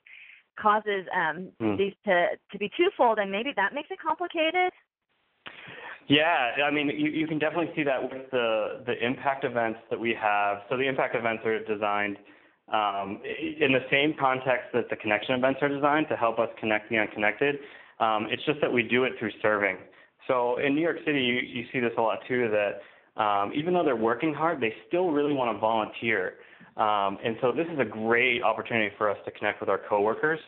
causes 0.59 1.05
um, 1.15 1.51
mm. 1.61 1.77
these 1.77 1.93
to 2.03 2.27
to 2.51 2.57
be 2.57 2.69
twofold, 2.75 3.17
and 3.17 3.31
maybe 3.31 3.53
that 3.55 3.73
makes 3.73 3.89
it 3.89 3.99
complicated. 4.05 4.73
Yeah, 6.09 6.51
I 6.65 6.71
mean, 6.71 6.89
you, 6.89 7.11
you 7.11 7.27
can 7.27 7.39
definitely 7.39 7.71
see 7.77 7.83
that 7.83 8.03
with 8.03 8.29
the 8.31 8.83
the 8.85 9.05
impact 9.05 9.45
events 9.45 9.79
that 9.89 9.99
we 10.01 10.13
have. 10.21 10.63
So 10.69 10.75
the 10.75 10.87
impact 10.87 11.15
events 11.15 11.45
are 11.45 11.63
designed 11.63 12.17
um, 12.73 13.21
in 13.59 13.71
the 13.71 13.85
same 13.89 14.13
context 14.19 14.67
that 14.73 14.89
the 14.89 14.95
connection 14.95 15.35
events 15.35 15.59
are 15.61 15.69
designed 15.69 16.07
to 16.09 16.15
help 16.15 16.39
us 16.39 16.49
connect 16.59 16.89
the 16.89 16.97
unconnected. 16.97 17.55
Um, 17.99 18.27
it's 18.29 18.43
just 18.45 18.59
that 18.61 18.71
we 18.71 18.83
do 18.83 19.03
it 19.05 19.13
through 19.19 19.31
serving. 19.41 19.77
So 20.27 20.57
in 20.59 20.75
New 20.75 20.81
York 20.81 20.97
City, 21.05 21.19
you, 21.19 21.35
you 21.35 21.65
see 21.71 21.79
this 21.79 21.93
a 21.97 22.01
lot 22.01 22.19
too. 22.27 22.49
That 22.51 23.21
um, 23.21 23.51
even 23.55 23.73
though 23.73 23.83
they're 23.83 23.95
working 23.95 24.33
hard, 24.33 24.59
they 24.59 24.73
still 24.87 25.11
really 25.11 25.33
want 25.33 25.55
to 25.55 25.59
volunteer. 25.59 26.33
Um, 26.75 27.17
and 27.23 27.37
so 27.41 27.51
this 27.51 27.65
is 27.73 27.79
a 27.79 27.85
great 27.85 28.43
opportunity 28.43 28.93
for 28.97 29.09
us 29.09 29.17
to 29.25 29.31
connect 29.31 29.61
with 29.61 29.69
our 29.69 29.79
coworkers 29.89 30.39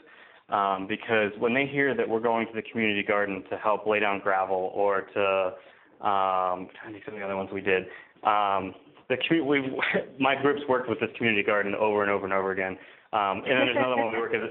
um, 0.49 0.85
because 0.87 1.31
when 1.39 1.53
they 1.53 1.65
hear 1.65 1.95
that 1.95 2.07
we're 2.07 2.19
going 2.19 2.45
to 2.47 2.53
the 2.53 2.61
community 2.61 3.03
garden 3.03 3.43
to 3.49 3.57
help 3.57 3.87
lay 3.87 3.99
down 3.99 4.19
gravel 4.19 4.71
or 4.75 5.01
to 5.13 5.53
um, 6.05 6.69
I'm 6.85 6.93
think 6.93 7.07
of 7.07 7.13
the 7.13 7.21
other 7.21 7.35
ones 7.35 7.49
we 7.51 7.61
did. 7.61 7.83
Um, 8.23 8.73
the 9.09 9.17
we 9.43 9.61
my 10.19 10.35
groups 10.41 10.61
worked 10.69 10.89
with 10.89 10.99
this 10.99 11.09
community 11.17 11.43
garden 11.43 11.75
over 11.75 12.01
and 12.01 12.11
over 12.11 12.25
and 12.25 12.33
over 12.33 12.51
again. 12.51 12.77
Um, 13.11 13.41
and 13.45 13.57
then 13.57 13.65
there's 13.65 13.77
another 13.77 13.97
one 13.97 14.13
we 14.13 14.19
work 14.19 14.33
at 14.33 14.41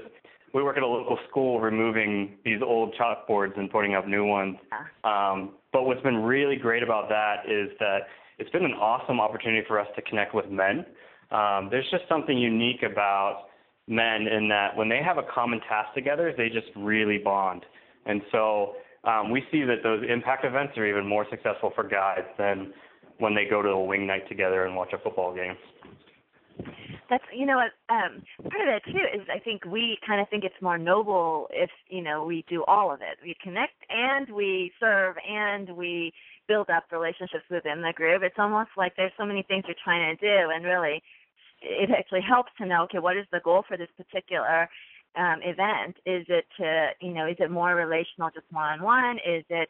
we 0.53 0.63
work 0.63 0.77
at 0.77 0.83
a 0.83 0.87
local 0.87 1.17
school 1.29 1.59
removing 1.59 2.37
these 2.43 2.61
old 2.63 2.95
chalkboards 2.95 3.57
and 3.57 3.69
putting 3.69 3.93
up 3.93 4.07
new 4.07 4.25
ones. 4.25 4.57
Um, 5.03 5.51
but 5.71 5.83
what's 5.83 6.01
been 6.01 6.17
really 6.17 6.55
great 6.55 6.81
about 6.81 7.07
that 7.09 7.43
is 7.47 7.69
that 7.79 7.99
it's 8.39 8.49
been 8.49 8.65
an 8.65 8.73
awesome 8.73 9.19
opportunity 9.19 9.63
for 9.67 9.79
us 9.79 9.87
to 9.95 10.01
connect 10.01 10.33
with 10.33 10.49
men. 10.49 10.85
Um, 11.31 11.67
there's 11.69 11.85
just 11.91 12.03
something 12.09 12.37
unique 12.37 12.81
about 12.81 13.45
men 13.87 14.27
in 14.27 14.47
that 14.49 14.75
when 14.75 14.89
they 14.89 15.01
have 15.05 15.17
a 15.17 15.23
common 15.33 15.59
task 15.61 15.93
together, 15.93 16.33
they 16.35 16.49
just 16.49 16.67
really 16.75 17.19
bond. 17.19 17.63
And 18.05 18.21
so 18.31 18.73
um, 19.03 19.29
we 19.29 19.43
see 19.51 19.63
that 19.63 19.83
those 19.83 20.03
impact 20.09 20.45
events 20.45 20.73
are 20.77 20.85
even 20.85 21.05
more 21.05 21.25
successful 21.29 21.71
for 21.75 21.83
guys 21.83 22.23
than 22.37 22.73
when 23.19 23.35
they 23.35 23.45
go 23.45 23.61
to 23.61 23.69
a 23.69 23.83
wing 23.83 24.07
night 24.07 24.27
together 24.27 24.65
and 24.65 24.75
watch 24.75 24.93
a 24.93 24.97
football 24.97 25.33
game. 25.33 25.55
That's 27.09 27.23
you 27.33 27.45
know 27.45 27.57
what 27.57 27.71
um 27.93 28.21
part 28.49 28.61
of 28.61 28.67
that 28.67 28.81
too 28.85 29.05
is 29.13 29.27
I 29.33 29.39
think 29.39 29.65
we 29.65 29.97
kind 30.05 30.21
of 30.21 30.29
think 30.29 30.43
it's 30.43 30.61
more 30.61 30.77
noble 30.77 31.47
if 31.51 31.69
you 31.87 32.01
know 32.01 32.23
we 32.23 32.45
do 32.47 32.63
all 32.65 32.93
of 32.93 33.01
it. 33.01 33.17
We 33.23 33.35
connect 33.41 33.73
and 33.89 34.29
we 34.29 34.71
serve 34.79 35.15
and 35.27 35.69
we 35.75 36.13
build 36.47 36.69
up 36.69 36.85
relationships 36.91 37.45
within 37.49 37.81
the 37.81 37.93
group. 37.95 38.21
It's 38.23 38.35
almost 38.37 38.71
like 38.77 38.93
there's 38.95 39.11
so 39.17 39.25
many 39.25 39.43
things 39.43 39.63
you're 39.67 39.75
trying 39.83 40.15
to 40.15 40.21
do 40.21 40.51
and 40.53 40.65
really 40.65 41.01
it 41.61 41.89
actually 41.91 42.21
helps 42.21 42.51
to 42.57 42.65
know 42.65 42.83
okay 42.83 42.99
what 42.99 43.17
is 43.17 43.25
the 43.31 43.41
goal 43.43 43.63
for 43.67 43.77
this 43.77 43.89
particular 43.97 44.69
um, 45.15 45.39
event 45.43 45.97
is 46.05 46.25
it 46.29 46.45
to 46.57 46.89
you 47.01 47.13
know 47.13 47.27
is 47.27 47.35
it 47.39 47.51
more 47.51 47.75
relational 47.75 48.29
just 48.33 48.45
one 48.51 48.79
on 48.79 48.83
one 48.83 49.17
is 49.17 49.43
it 49.49 49.69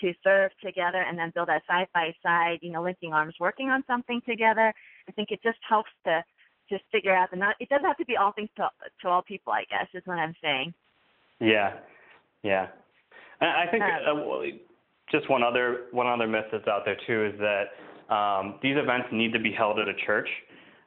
to 0.00 0.12
serve 0.22 0.50
together 0.64 1.04
and 1.06 1.18
then 1.18 1.32
build 1.34 1.48
that 1.48 1.62
side 1.66 1.86
by 1.94 2.14
side 2.22 2.58
you 2.62 2.70
know 2.70 2.82
linking 2.82 3.12
arms 3.12 3.34
working 3.40 3.68
on 3.68 3.82
something 3.86 4.20
together 4.28 4.72
i 5.08 5.12
think 5.12 5.30
it 5.30 5.40
just 5.42 5.58
helps 5.68 5.90
to 6.04 6.22
just 6.68 6.82
figure 6.90 7.14
out 7.14 7.30
the 7.30 7.36
not 7.36 7.54
it 7.60 7.68
doesn't 7.68 7.86
have 7.86 7.96
to 7.96 8.04
be 8.04 8.16
all 8.16 8.32
things 8.32 8.48
to 8.56 8.68
to 9.00 9.08
all 9.08 9.22
people 9.22 9.52
i 9.52 9.64
guess 9.70 9.86
is 9.94 10.02
what 10.06 10.18
i'm 10.18 10.34
saying 10.42 10.72
yeah 11.40 11.74
yeah 12.42 12.66
i 13.40 13.64
think 13.70 13.82
um, 13.82 14.18
uh, 14.18 14.42
just 15.10 15.30
one 15.30 15.42
other 15.42 15.86
one 15.92 16.06
other 16.06 16.26
myth 16.26 16.46
that's 16.50 16.66
out 16.66 16.82
there 16.84 16.96
too 17.06 17.32
is 17.32 17.38
that 17.38 17.64
um, 18.08 18.58
these 18.62 18.76
events 18.76 19.08
need 19.12 19.32
to 19.32 19.40
be 19.40 19.52
held 19.52 19.78
at 19.78 19.88
a 19.88 19.94
church 20.06 20.28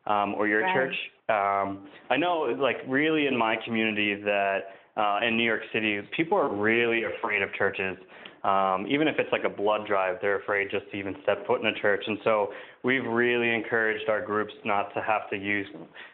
um, 0.07 0.35
or 0.35 0.47
your 0.47 0.61
right. 0.61 0.73
church. 0.73 0.95
Um, 1.29 1.87
I 2.09 2.17
know, 2.17 2.55
like, 2.59 2.77
really 2.87 3.27
in 3.27 3.37
my 3.37 3.55
community 3.65 4.15
that 4.15 4.59
uh, 4.97 5.19
in 5.25 5.37
New 5.37 5.43
York 5.43 5.61
City, 5.71 6.01
people 6.15 6.37
are 6.37 6.49
really 6.53 7.03
afraid 7.03 7.41
of 7.41 7.53
churches. 7.53 7.97
Um, 8.43 8.87
even 8.87 9.07
if 9.09 9.15
it's 9.19 9.31
like 9.31 9.43
a 9.43 9.49
blood 9.49 9.85
drive, 9.85 10.17
they're 10.21 10.39
afraid 10.39 10.69
just 10.71 10.89
to 10.91 10.97
even 10.97 11.15
step 11.23 11.45
foot 11.45 11.59
in 11.59 11.67
a 11.67 11.73
church. 11.81 12.03
And 12.07 12.17
so 12.23 12.49
we've 12.83 13.05
really 13.05 13.53
encouraged 13.53 14.07
our 14.09 14.25
groups 14.25 14.53
not 14.63 14.93
to 14.93 15.01
have 15.01 15.29
to 15.31 15.37
use. 15.37 15.67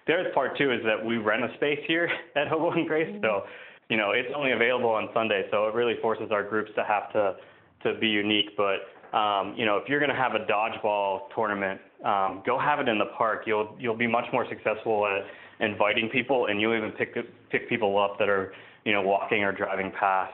The 0.07 0.13
other 0.13 0.31
part 0.33 0.57
too 0.57 0.71
is 0.71 0.79
that 0.85 1.03
we 1.03 1.17
rent 1.17 1.43
a 1.43 1.53
space 1.55 1.79
here 1.88 2.09
at 2.35 2.47
Hoboken 2.47 2.88
Grace, 2.88 3.07
mm-hmm. 3.07 3.23
so 3.23 3.43
you 3.89 3.97
know 3.97 4.11
it's 4.11 4.33
only 4.35 4.53
available 4.53 4.89
on 4.89 5.09
Sunday. 5.13 5.43
So 5.51 5.67
it 5.67 5.75
really 5.75 5.95
forces 6.01 6.29
our 6.31 6.43
groups 6.43 6.71
to 6.75 6.83
have 6.83 7.13
to 7.13 7.35
to 7.83 7.99
be 7.99 8.07
unique. 8.07 8.57
But 8.57 9.15
um, 9.15 9.53
you 9.55 9.65
know, 9.65 9.77
if 9.77 9.88
you're 9.88 9.99
going 9.99 10.09
to 10.09 10.15
have 10.15 10.33
a 10.33 10.45
dodgeball 10.45 11.33
tournament, 11.35 11.79
um, 12.03 12.41
go 12.43 12.57
have 12.57 12.79
it 12.79 12.89
in 12.89 12.97
the 12.97 13.11
park. 13.17 13.43
You'll 13.45 13.75
you'll 13.79 13.97
be 13.97 14.07
much 14.07 14.25
more 14.33 14.47
successful 14.49 15.05
at 15.05 15.63
inviting 15.63 16.09
people, 16.09 16.47
and 16.47 16.59
you'll 16.59 16.75
even 16.75 16.91
pick 16.91 17.15
pick 17.51 17.69
people 17.69 17.99
up 17.99 18.17
that 18.17 18.29
are 18.29 18.53
you 18.83 18.93
know 18.93 19.03
walking 19.03 19.43
or 19.43 19.51
driving 19.51 19.91
past 19.91 20.33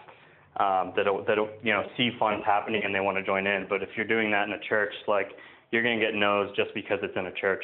um, 0.58 0.94
that 0.96 1.06
that 1.28 1.38
you 1.64 1.72
know 1.72 1.84
see 1.98 2.12
funds 2.20 2.44
happening 2.46 2.82
and 2.84 2.94
they 2.94 3.00
want 3.00 3.18
to 3.18 3.24
join 3.24 3.48
in. 3.48 3.66
But 3.70 3.82
if 3.82 3.90
you're 3.96 4.08
doing 4.08 4.32
that 4.32 4.48
in 4.48 4.54
a 4.54 4.60
church, 4.68 4.94
like 5.08 5.30
you're 5.72 5.84
going 5.84 6.00
to 6.00 6.06
get 6.06 6.16
no's 6.16 6.56
just 6.56 6.74
because 6.74 7.00
it's 7.02 7.16
in 7.16 7.28
a 7.28 7.34
church. 7.34 7.64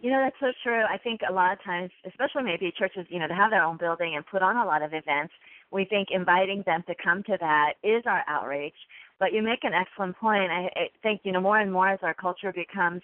You 0.00 0.10
know, 0.10 0.20
that's 0.22 0.36
so 0.38 0.52
true. 0.62 0.82
I 0.82 0.98
think 0.98 1.20
a 1.26 1.32
lot 1.32 1.52
of 1.52 1.62
times, 1.64 1.90
especially 2.06 2.42
maybe 2.42 2.70
churches, 2.76 3.06
you 3.08 3.18
know, 3.18 3.28
to 3.28 3.34
have 3.34 3.50
their 3.50 3.64
own 3.64 3.78
building 3.78 4.14
and 4.16 4.26
put 4.26 4.42
on 4.42 4.56
a 4.56 4.64
lot 4.64 4.82
of 4.82 4.92
events, 4.92 5.32
we 5.70 5.86
think 5.86 6.08
inviting 6.10 6.62
them 6.66 6.84
to 6.88 6.94
come 7.02 7.22
to 7.22 7.38
that 7.40 7.74
is 7.82 8.02
our 8.04 8.22
outreach. 8.28 8.76
But 9.18 9.32
you 9.32 9.42
make 9.42 9.64
an 9.64 9.72
excellent 9.72 10.16
point. 10.18 10.50
I, 10.50 10.68
I 10.76 10.86
think 11.02 11.20
you 11.24 11.32
know 11.32 11.40
more 11.40 11.58
and 11.58 11.72
more 11.72 11.88
as 11.88 12.00
our 12.02 12.14
culture 12.14 12.52
becomes 12.52 13.00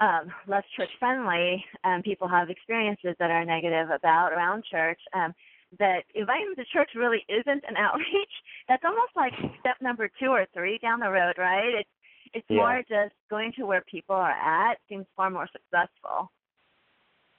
um, 0.00 0.30
less 0.46 0.64
church 0.76 0.90
friendly, 0.98 1.64
um, 1.84 2.02
people 2.02 2.28
have 2.28 2.50
experiences 2.50 3.16
that 3.18 3.30
are 3.30 3.44
negative 3.44 3.90
about 3.90 4.32
around 4.32 4.64
church. 4.70 5.00
Um, 5.12 5.34
that 5.78 6.04
inviting 6.14 6.54
them 6.54 6.64
to 6.64 6.72
church 6.72 6.90
really 6.94 7.24
isn't 7.28 7.64
an 7.68 7.76
outreach. 7.76 8.34
That's 8.68 8.84
almost 8.84 9.12
like 9.16 9.32
step 9.60 9.76
number 9.80 10.10
two 10.20 10.28
or 10.28 10.46
three 10.54 10.78
down 10.78 11.00
the 11.00 11.10
road, 11.10 11.34
right? 11.38 11.80
It's 11.80 11.90
it's 12.34 12.46
yeah. 12.48 12.56
more 12.56 12.82
just 12.86 13.14
going 13.30 13.52
to 13.56 13.64
where 13.64 13.82
people 13.90 14.14
are 14.14 14.30
at 14.30 14.76
seems 14.88 15.06
far 15.16 15.30
more 15.30 15.48
successful. 15.50 16.30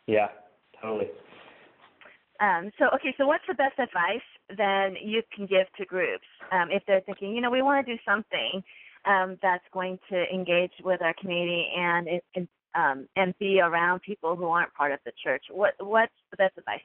Yeah, 0.07 0.29
totally. 0.81 1.09
Um, 2.39 2.71
so, 2.79 2.85
okay, 2.95 3.13
so 3.17 3.27
what's 3.27 3.43
the 3.47 3.53
best 3.53 3.77
advice 3.77 4.25
then 4.57 4.95
you 5.03 5.21
can 5.35 5.45
give 5.45 5.67
to 5.77 5.85
groups 5.85 6.25
um, 6.51 6.69
if 6.71 6.81
they're 6.87 7.01
thinking, 7.01 7.35
you 7.35 7.41
know, 7.41 7.51
we 7.51 7.61
want 7.61 7.85
to 7.85 7.93
do 7.93 7.99
something 8.07 8.63
um, 9.05 9.37
that's 9.41 9.63
going 9.73 9.99
to 10.09 10.23
engage 10.33 10.71
with 10.83 11.01
our 11.01 11.13
community 11.19 11.67
and 11.75 12.07
and, 12.35 12.47
um, 12.75 13.07
and 13.15 13.37
be 13.39 13.59
around 13.59 14.01
people 14.01 14.35
who 14.35 14.45
aren't 14.45 14.73
part 14.73 14.91
of 14.91 14.99
the 15.05 15.11
church? 15.23 15.43
What 15.51 15.73
what's 15.79 16.13
the 16.31 16.37
best 16.37 16.57
advice? 16.57 16.81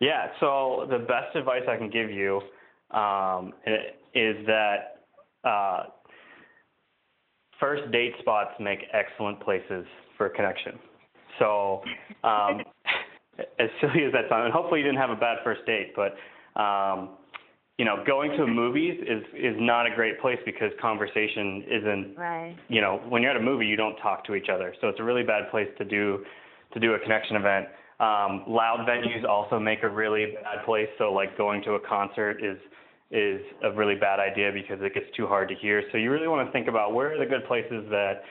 Yeah, 0.00 0.28
so 0.40 0.86
the 0.90 0.98
best 0.98 1.34
advice 1.34 1.62
I 1.68 1.76
can 1.76 1.90
give 1.90 2.10
you 2.10 2.40
um, 2.96 3.52
is 4.14 4.36
that 4.46 5.00
uh, 5.44 5.84
first 7.58 7.90
date 7.90 8.14
spots 8.20 8.50
make 8.60 8.80
excellent 8.92 9.40
places 9.40 9.84
for 10.16 10.28
connection. 10.28 10.78
So 11.38 11.82
um, 12.24 12.62
as 13.58 13.68
silly 13.80 14.04
as 14.04 14.12
that 14.12 14.28
sounds, 14.28 14.44
and 14.44 14.52
hopefully 14.52 14.80
you 14.80 14.86
didn't 14.86 15.00
have 15.00 15.10
a 15.10 15.16
bad 15.16 15.38
first 15.44 15.64
date, 15.66 15.94
but 15.94 16.14
um, 16.60 17.10
you 17.78 17.84
know, 17.84 18.02
going 18.04 18.32
to 18.32 18.46
movies 18.46 19.00
is 19.02 19.22
is 19.34 19.54
not 19.58 19.86
a 19.86 19.94
great 19.94 20.20
place 20.20 20.38
because 20.44 20.70
conversation 20.80 21.64
isn't. 21.70 22.14
Right. 22.16 22.56
You 22.68 22.80
know, 22.80 23.00
when 23.08 23.22
you're 23.22 23.30
at 23.30 23.36
a 23.36 23.42
movie, 23.42 23.66
you 23.66 23.76
don't 23.76 23.96
talk 23.96 24.24
to 24.26 24.34
each 24.34 24.48
other, 24.52 24.74
so 24.80 24.88
it's 24.88 24.98
a 24.98 25.04
really 25.04 25.22
bad 25.22 25.50
place 25.50 25.68
to 25.78 25.84
do 25.84 26.24
to 26.74 26.80
do 26.80 26.94
a 26.94 26.98
connection 26.98 27.36
event. 27.36 27.66
Um, 28.00 28.44
loud 28.46 28.86
venues 28.88 29.24
also 29.28 29.58
make 29.58 29.82
a 29.82 29.88
really 29.88 30.34
bad 30.42 30.64
place. 30.64 30.88
So 30.98 31.12
like 31.12 31.36
going 31.36 31.62
to 31.64 31.72
a 31.72 31.80
concert 31.80 32.38
is 32.44 32.58
is 33.10 33.40
a 33.64 33.72
really 33.72 33.94
bad 33.94 34.20
idea 34.20 34.52
because 34.52 34.78
it 34.82 34.92
gets 34.92 35.06
too 35.16 35.26
hard 35.26 35.48
to 35.48 35.54
hear. 35.54 35.82
So 35.90 35.98
you 35.98 36.10
really 36.10 36.28
want 36.28 36.46
to 36.46 36.52
think 36.52 36.68
about 36.68 36.92
where 36.92 37.14
are 37.14 37.18
the 37.18 37.26
good 37.26 37.44
places 37.46 37.84
that 37.90 38.22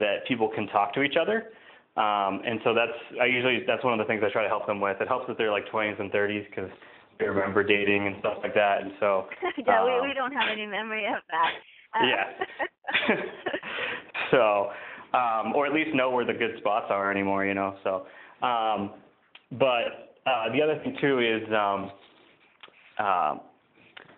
that 0.00 0.26
people 0.26 0.50
can 0.54 0.66
talk 0.68 0.92
to 0.94 1.02
each 1.02 1.14
other. 1.20 1.52
Um, 1.96 2.42
and 2.44 2.58
so 2.64 2.74
that's 2.74 2.98
I 3.20 3.26
usually 3.26 3.60
that's 3.66 3.84
one 3.84 3.92
of 3.92 3.98
the 3.98 4.04
things 4.04 4.22
I 4.26 4.30
try 4.30 4.42
to 4.42 4.48
help 4.48 4.66
them 4.66 4.80
with. 4.80 5.00
It 5.00 5.08
helps 5.08 5.26
that 5.28 5.38
they're 5.38 5.52
like 5.52 5.64
20s 5.72 6.00
and 6.00 6.10
30s 6.10 6.44
because 6.50 6.70
they 7.18 7.26
remember 7.26 7.62
dating 7.62 8.08
and 8.08 8.16
stuff 8.18 8.38
like 8.42 8.54
that. 8.54 8.82
And 8.82 8.92
so 8.98 9.26
yeah, 9.66 9.80
um, 9.80 10.02
we 10.02 10.08
we 10.08 10.14
don't 10.14 10.32
have 10.32 10.50
any 10.50 10.66
memory 10.66 11.06
of 11.06 11.22
that. 11.30 11.50
Uh, 11.94 12.06
yeah. 12.06 13.14
so, 14.32 14.70
um, 15.16 15.54
or 15.54 15.64
at 15.64 15.72
least 15.72 15.94
know 15.94 16.10
where 16.10 16.24
the 16.24 16.32
good 16.32 16.58
spots 16.58 16.86
are 16.90 17.08
anymore, 17.08 17.46
you 17.46 17.54
know. 17.54 17.76
So, 17.84 18.06
um, 18.44 18.94
but 19.52 20.10
uh, 20.26 20.52
the 20.52 20.62
other 20.62 20.80
thing 20.82 20.96
too 21.00 21.18
is 21.20 21.42
um, 21.52 21.90
uh, 22.98 23.36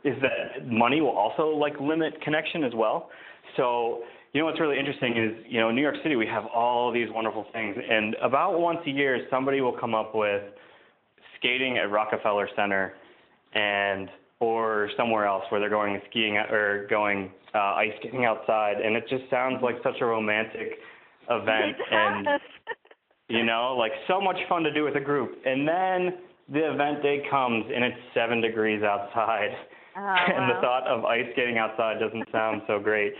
is 0.05 0.15
that 0.23 0.67
money 0.67 1.01
will 1.01 1.17
also 1.17 1.49
like 1.49 1.79
limit 1.81 2.21
connection 2.23 2.63
as 2.65 2.73
well. 2.75 3.11
So 3.57 4.03
you 4.33 4.41
know 4.41 4.47
what's 4.47 4.61
really 4.61 4.79
interesting 4.79 5.17
is, 5.17 5.45
you 5.49 5.61
know, 5.61 5.71
in 5.71 5.75
New 5.75 5.83
York 5.83 5.97
City 6.03 6.17
we 6.17 6.27
have 6.27 6.45
all 6.47 6.93
these 6.93 7.09
wonderful 7.11 7.47
things, 7.53 7.77
and 7.77 8.15
about 8.23 8.61
once 8.61 8.81
a 8.87 8.91
year 8.91 9.27
somebody 9.31 9.61
will 9.61 9.77
come 9.79 9.95
up 9.95 10.15
with 10.15 10.43
skating 11.39 11.79
at 11.79 11.91
Rockefeller 11.91 12.49
Center, 12.55 12.95
and 13.55 14.09
or 14.41 14.91
somewhere 14.97 15.27
else 15.27 15.45
where 15.49 15.61
they're 15.61 15.71
going 15.71 15.99
skiing 16.11 16.37
or 16.37 16.87
going 16.89 17.31
uh, 17.55 17.59
ice 17.59 17.93
skating 18.01 18.27
outside, 18.27 18.77
and 18.77 18.95
it 18.97 19.05
just 19.09 19.25
sounds 19.31 19.63
like 19.63 19.77
such 19.83 19.97
a 20.01 20.05
romantic 20.05 20.73
event. 21.31 21.77
and 21.91 22.29
You 23.29 23.45
know, 23.45 23.75
like 23.79 23.93
so 24.07 24.21
much 24.21 24.37
fun 24.49 24.63
to 24.63 24.73
do 24.73 24.85
with 24.85 24.97
a 24.97 25.01
group. 25.01 25.33
And 25.45 25.67
then 25.67 26.19
the 26.53 26.73
event 26.73 27.03
day 27.03 27.23
comes 27.29 27.65
and 27.75 27.85
it's 27.85 27.99
seven 28.15 28.41
degrees 28.41 28.83
outside. 28.83 29.51
Oh, 29.97 30.01
and 30.29 30.47
wow. 30.47 30.55
the 30.55 30.61
thought 30.61 30.87
of 30.87 31.05
ice 31.05 31.27
skating 31.33 31.59
outside 31.59 31.99
doesn't 31.99 32.31
sound 32.31 32.63
so 32.67 32.79
great. 32.79 33.13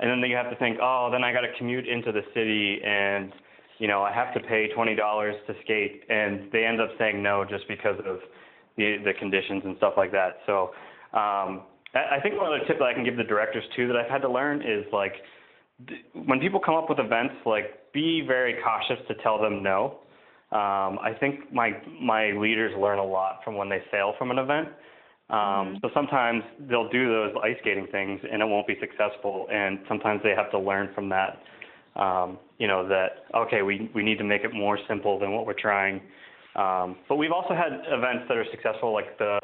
And 0.00 0.10
then 0.10 0.28
you 0.28 0.36
have 0.36 0.50
to 0.50 0.56
think, 0.56 0.78
oh, 0.82 1.08
then 1.12 1.22
I 1.22 1.32
got 1.32 1.42
to 1.42 1.52
commute 1.56 1.86
into 1.86 2.10
the 2.10 2.22
city 2.34 2.80
and 2.84 3.32
you 3.78 3.88
know, 3.88 4.02
I 4.02 4.12
have 4.12 4.32
to 4.34 4.40
pay 4.40 4.68
twenty 4.74 4.94
dollars 4.94 5.34
to 5.46 5.54
skate, 5.64 6.04
and 6.08 6.50
they 6.52 6.64
end 6.64 6.80
up 6.80 6.90
saying 6.98 7.22
no 7.22 7.44
just 7.44 7.66
because 7.68 7.98
of 8.06 8.20
the 8.76 8.96
the 9.04 9.12
conditions 9.18 9.62
and 9.64 9.76
stuff 9.78 9.94
like 9.96 10.12
that. 10.12 10.38
So, 10.46 10.70
um, 11.12 11.62
I, 11.94 12.16
I 12.16 12.20
think 12.22 12.36
one 12.36 12.46
other 12.46 12.64
tip 12.66 12.78
that 12.78 12.84
I 12.84 12.94
can 12.94 13.04
give 13.04 13.16
the 13.16 13.24
directors 13.24 13.64
too 13.74 13.88
that 13.88 13.96
I've 13.96 14.10
had 14.10 14.22
to 14.22 14.30
learn 14.30 14.62
is 14.62 14.84
like 14.92 15.12
when 16.26 16.38
people 16.38 16.60
come 16.60 16.74
up 16.74 16.88
with 16.88 16.98
events, 17.00 17.34
like 17.44 17.80
be 17.94 18.22
very 18.26 18.56
cautious 18.62 18.98
to 19.08 19.14
tell 19.22 19.40
them 19.40 19.62
no. 19.62 20.00
Um, 20.52 20.98
I 21.00 21.16
think 21.18 21.52
my 21.52 21.70
my 22.00 22.32
leaders 22.32 22.72
learn 22.78 22.98
a 22.98 23.04
lot 23.04 23.40
from 23.44 23.56
when 23.56 23.68
they 23.68 23.82
fail 23.90 24.14
from 24.18 24.30
an 24.30 24.38
event. 24.38 24.68
Um, 25.30 25.38
Mhm. 25.38 25.80
So 25.80 25.90
sometimes 25.94 26.44
they'll 26.68 26.90
do 26.90 27.08
those 27.08 27.34
ice 27.42 27.56
skating 27.60 27.86
things 27.86 28.20
and 28.30 28.42
it 28.42 28.44
won't 28.44 28.66
be 28.66 28.78
successful, 28.78 29.48
and 29.50 29.80
sometimes 29.88 30.22
they 30.22 30.34
have 30.34 30.50
to 30.50 30.58
learn 30.58 30.92
from 30.94 31.08
that 31.08 31.38
um, 31.96 32.38
you 32.58 32.66
know, 32.66 32.86
that 32.88 33.24
okay, 33.34 33.62
we 33.62 33.90
we 33.94 34.02
need 34.02 34.18
to 34.18 34.24
make 34.24 34.42
it 34.42 34.52
more 34.52 34.78
simple 34.88 35.18
than 35.18 35.32
what 35.32 35.46
we're 35.46 35.58
trying. 35.58 36.00
Um, 36.56 36.96
but 37.08 37.16
we've 37.16 37.32
also 37.32 37.54
had 37.54 37.72
events 37.86 38.24
that 38.28 38.36
are 38.36 38.46
successful, 38.50 38.92
like 38.92 39.16
the 39.18 39.38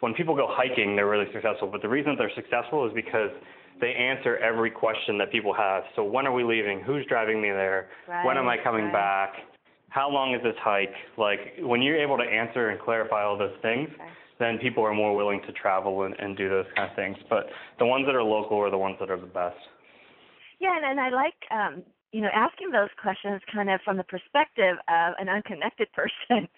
when 0.00 0.14
people 0.14 0.34
go 0.34 0.48
hiking, 0.50 0.96
they're 0.96 1.08
really 1.08 1.30
successful. 1.32 1.68
But 1.68 1.82
the 1.82 1.88
reason 1.88 2.16
they're 2.18 2.32
successful 2.34 2.86
is 2.86 2.92
because 2.94 3.30
they 3.82 3.92
answer 3.92 4.38
every 4.38 4.70
question 4.70 5.18
that 5.18 5.30
people 5.30 5.52
have. 5.52 5.82
So 5.96 6.04
when 6.04 6.24
are 6.26 6.32
we 6.32 6.44
leaving? 6.44 6.80
Who's 6.80 7.04
driving 7.06 7.42
me 7.42 7.50
there? 7.50 7.88
when 8.24 8.38
am 8.38 8.48
I 8.48 8.56
coming 8.62 8.84
right. 8.84 8.92
back? 8.92 9.32
How 9.90 10.08
long 10.08 10.34
is 10.34 10.42
this 10.42 10.54
hike? 10.62 10.94
Like 11.18 11.40
when 11.60 11.82
you're 11.82 12.00
able 12.00 12.16
to 12.16 12.22
answer 12.24 12.70
and 12.70 12.80
clarify 12.80 13.22
all 13.24 13.36
those 13.36 13.56
things, 13.60 13.88
Okay. 13.92 14.08
then 14.38 14.58
people 14.58 14.84
are 14.84 14.94
more 14.94 15.14
willing 15.14 15.42
to 15.46 15.52
travel 15.52 16.04
and, 16.04 16.14
and 16.18 16.36
do 16.36 16.48
those 16.48 16.64
kind 16.76 16.88
of 16.88 16.96
things. 16.96 17.18
But 17.28 17.46
the 17.78 17.84
ones 17.84 18.06
that 18.06 18.14
are 18.14 18.22
local 18.22 18.56
are 18.58 18.70
the 18.70 18.78
ones 18.78 18.96
that 19.00 19.10
are 19.10 19.18
the 19.20 19.26
best. 19.26 19.58
Yeah, 20.60 20.76
and, 20.76 20.86
and 20.86 21.00
I 21.00 21.10
like 21.10 21.34
um, 21.50 21.82
you 22.12 22.20
know 22.22 22.30
asking 22.32 22.70
those 22.70 22.88
questions 23.02 23.42
kind 23.52 23.68
of 23.68 23.80
from 23.84 23.96
the 23.96 24.04
perspective 24.04 24.76
of 24.88 25.14
an 25.18 25.28
unconnected 25.28 25.88
person, 25.98 26.48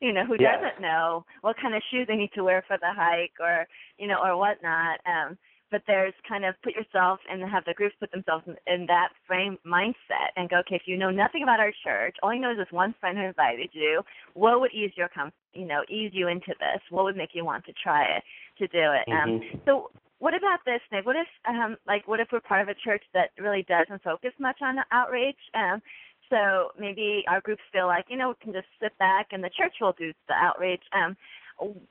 you 0.00 0.12
know, 0.12 0.26
who 0.26 0.34
Yeah. 0.38 0.56
doesn't 0.56 0.82
know 0.82 1.24
what 1.42 1.56
kind 1.62 1.74
of 1.76 1.82
shoes 1.90 2.06
they 2.08 2.16
need 2.16 2.32
to 2.34 2.42
wear 2.42 2.64
for 2.66 2.76
the 2.76 2.92
hike 2.92 3.38
or 3.40 3.66
you 3.98 4.08
know 4.08 4.18
or 4.22 4.36
whatnot. 4.36 4.98
Um, 5.06 5.38
but 5.72 5.82
there's 5.86 6.14
kind 6.28 6.44
of 6.44 6.54
put 6.62 6.74
yourself 6.74 7.18
and 7.28 7.42
have 7.42 7.64
the 7.64 7.74
groups 7.74 7.96
put 7.98 8.12
themselves 8.12 8.44
in, 8.46 8.54
in 8.72 8.86
that 8.86 9.08
frame 9.26 9.58
mindset 9.66 10.30
and 10.36 10.48
go, 10.48 10.58
okay, 10.58 10.76
if 10.76 10.82
you 10.84 10.96
know 10.96 11.10
nothing 11.10 11.42
about 11.42 11.58
our 11.58 11.72
church, 11.82 12.14
all 12.22 12.32
you 12.32 12.40
know 12.40 12.52
is 12.52 12.58
this 12.58 12.70
one 12.70 12.94
friend 13.00 13.18
who 13.18 13.24
invited 13.24 13.70
you. 13.72 14.02
What 14.34 14.60
would 14.60 14.72
ease 14.72 14.92
your 14.94 15.08
com- 15.08 15.32
you 15.54 15.64
know 15.64 15.82
ease 15.88 16.12
you 16.12 16.28
into 16.28 16.54
this? 16.60 16.80
What 16.90 17.04
would 17.04 17.16
make 17.16 17.30
you 17.32 17.44
want 17.44 17.64
to 17.64 17.72
try 17.82 18.04
it 18.04 18.22
to 18.58 18.68
do 18.68 18.92
it? 18.92 19.10
Um, 19.10 19.40
Mhm. 19.40 19.64
so 19.64 19.90
what 20.18 20.34
about 20.34 20.64
this, 20.64 20.80
Nick? 20.92 21.04
What 21.04 21.16
if, 21.16 21.26
um, 21.46 21.76
like, 21.84 22.06
what 22.06 22.20
if 22.20 22.30
we're 22.30 22.38
part 22.40 22.60
of 22.60 22.68
a 22.68 22.74
church 22.74 23.02
that 23.12 23.30
really 23.38 23.64
doesn't 23.64 24.04
focus 24.04 24.32
much 24.38 24.62
on 24.62 24.78
outreach? 24.92 25.40
Um, 25.54 25.82
so 26.30 26.70
maybe 26.78 27.24
our 27.26 27.40
groups 27.40 27.62
feel 27.72 27.86
like, 27.86 28.06
you 28.08 28.16
know, 28.16 28.28
we 28.28 28.34
can 28.40 28.52
just 28.52 28.68
sit 28.80 28.96
back 28.98 29.32
and 29.32 29.42
the 29.42 29.50
church 29.50 29.74
will 29.80 29.92
do 29.98 30.12
the 30.28 30.34
outreach. 30.34 30.82
Um, 30.92 31.16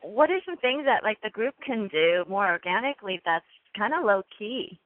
what 0.01 0.29
are 0.29 0.39
some 0.45 0.57
things 0.57 0.83
that 0.85 1.03
like 1.03 1.19
the 1.21 1.29
group 1.29 1.55
can 1.65 1.87
do 1.87 2.25
more 2.29 2.49
organically 2.49 3.21
that's 3.25 3.45
kind 3.77 3.93
of 3.93 4.05
low 4.05 4.21
key? 4.37 4.79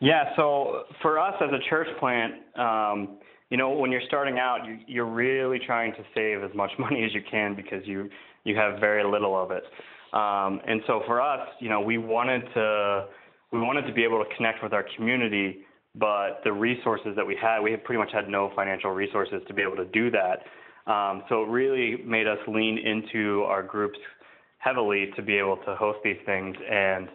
Yeah, 0.00 0.34
so 0.36 0.84
for 1.02 1.18
us 1.18 1.34
as 1.42 1.50
a 1.52 1.68
church 1.68 1.88
plant, 1.98 2.34
um, 2.56 3.18
you 3.50 3.56
know, 3.56 3.70
when 3.70 3.90
you're 3.92 4.00
starting 4.06 4.38
out, 4.38 4.64
you, 4.64 4.78
you're 4.86 5.10
really 5.10 5.58
trying 5.64 5.92
to 5.92 6.02
save 6.14 6.42
as 6.42 6.54
much 6.56 6.70
money 6.78 7.04
as 7.04 7.14
you 7.14 7.20
can 7.30 7.54
because 7.54 7.86
you 7.86 8.08
you 8.44 8.56
have 8.56 8.80
very 8.80 9.04
little 9.04 9.40
of 9.40 9.50
it. 9.50 9.62
Um, 10.12 10.60
and 10.66 10.80
so 10.86 11.02
for 11.06 11.20
us, 11.20 11.46
you 11.60 11.68
know, 11.68 11.80
we 11.80 11.98
wanted 11.98 12.42
to 12.54 13.06
we 13.52 13.60
wanted 13.60 13.86
to 13.86 13.92
be 13.92 14.04
able 14.04 14.24
to 14.24 14.36
connect 14.36 14.62
with 14.62 14.72
our 14.72 14.84
community, 14.96 15.58
but 15.94 16.40
the 16.44 16.52
resources 16.52 17.12
that 17.16 17.26
we 17.26 17.36
had, 17.40 17.60
we 17.60 17.72
had 17.72 17.84
pretty 17.84 17.98
much 17.98 18.12
had 18.12 18.28
no 18.28 18.50
financial 18.54 18.90
resources 18.92 19.42
to 19.48 19.54
be 19.54 19.62
able 19.62 19.76
to 19.76 19.86
do 19.86 20.10
that. 20.12 20.40
Um, 20.86 21.22
so 21.28 21.42
it 21.42 21.48
really 21.48 22.02
made 22.04 22.26
us 22.26 22.38
lean 22.48 22.78
into 22.78 23.42
our 23.42 23.62
groups 23.62 23.98
heavily 24.58 25.10
to 25.16 25.22
be 25.22 25.36
able 25.36 25.56
to 25.58 25.74
host 25.76 25.98
these 26.04 26.18
things 26.26 26.56
and 26.70 27.08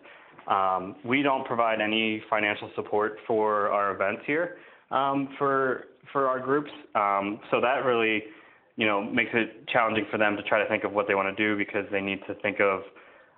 um, 0.48 0.96
we 1.04 1.22
don't 1.22 1.46
provide 1.46 1.82
any 1.82 2.22
financial 2.30 2.70
support 2.76 3.18
for 3.26 3.70
our 3.70 3.96
events 3.96 4.22
here 4.28 4.58
um, 4.92 5.30
for 5.38 5.86
for 6.12 6.28
our 6.28 6.40
groups. 6.40 6.70
Um, 6.94 7.40
so 7.50 7.60
that 7.62 7.84
really, 7.84 8.24
you 8.76 8.86
know, 8.86 9.02
makes 9.02 9.32
it 9.34 9.68
challenging 9.70 10.06
for 10.12 10.18
them 10.18 10.38
to 10.38 10.44
try 10.44 10.62
to 10.62 10.70
think 10.70 10.84
of 10.84 10.94
what 10.94 11.08
they 11.08 11.16
want 11.16 11.36
to 11.36 11.44
do 11.44 11.58
because 11.58 11.86
they 11.92 12.02
need 12.02 12.20
to 12.28 12.36
think 12.36 12.60
of. 12.60 12.82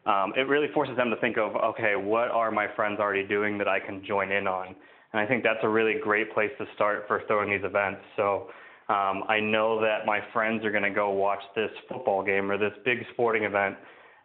Um, 0.05 0.33
it 0.37 0.47
really 0.47 0.67
forces 0.73 0.95
them 0.95 1.09
to 1.09 1.17
think 1.17 1.37
of, 1.37 1.55
okay, 1.55 1.95
what 1.97 2.29
are 2.29 2.49
my 2.49 2.67
friends 2.75 2.99
already 2.99 3.27
doing 3.27 3.57
that 3.57 3.67
I 3.67 3.79
can 3.79 4.05
join 4.05 4.31
in 4.31 4.47
on? 4.47 4.67
And 5.11 5.21
I 5.21 5.25
think 5.25 5.43
that's 5.43 5.59
a 5.63 5.69
really 5.69 5.95
great 6.01 6.33
place 6.33 6.51
to 6.59 6.65
start 6.75 7.05
for 7.07 7.23
throwing 7.27 7.49
these 7.49 7.63
events. 7.63 8.01
So 8.15 8.47
um, 8.89 9.23
I 9.27 9.39
know 9.39 9.81
that 9.81 10.05
my 10.05 10.19
friends 10.33 10.63
are 10.65 10.71
going 10.71 10.83
to 10.83 10.89
go 10.91 11.09
watch 11.09 11.41
this 11.55 11.71
football 11.89 12.23
game 12.23 12.49
or 12.51 12.57
this 12.57 12.73
big 12.85 12.99
sporting 13.13 13.43
event 13.43 13.75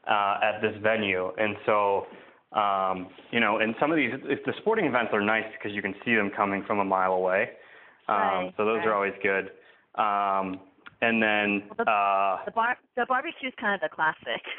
uh, 0.08 0.38
at 0.42 0.60
this 0.60 0.74
venue, 0.82 1.32
and 1.38 1.56
so 1.66 2.06
um, 2.52 3.08
you 3.30 3.40
know, 3.40 3.58
and 3.58 3.74
some 3.80 3.90
of 3.90 3.96
these, 3.96 4.10
if 4.24 4.44
the 4.44 4.52
sporting 4.60 4.84
events 4.84 5.10
are 5.14 5.22
nice 5.22 5.46
because 5.56 5.74
you 5.74 5.80
can 5.80 5.94
see 6.04 6.14
them 6.14 6.30
coming 6.36 6.62
from 6.66 6.80
a 6.80 6.84
mile 6.84 7.12
away. 7.14 7.50
Um, 8.08 8.16
Right, 8.18 8.54
so 8.56 8.64
those 8.66 8.78
right. 8.78 8.88
are 8.88 8.94
always 8.94 9.14
good. 9.22 9.50
Um, 9.94 10.60
and 11.00 11.22
then, 11.22 11.62
Well, 11.68 11.84
the- 11.86 11.90
uh, 11.90 12.44
The 12.44 12.50
bar 12.50 12.76
the 12.96 13.06
barbecue 13.06 13.48
is 13.48 13.54
kind 13.60 13.74
of 13.74 13.80
the 13.80 13.94
classic. 13.94 14.42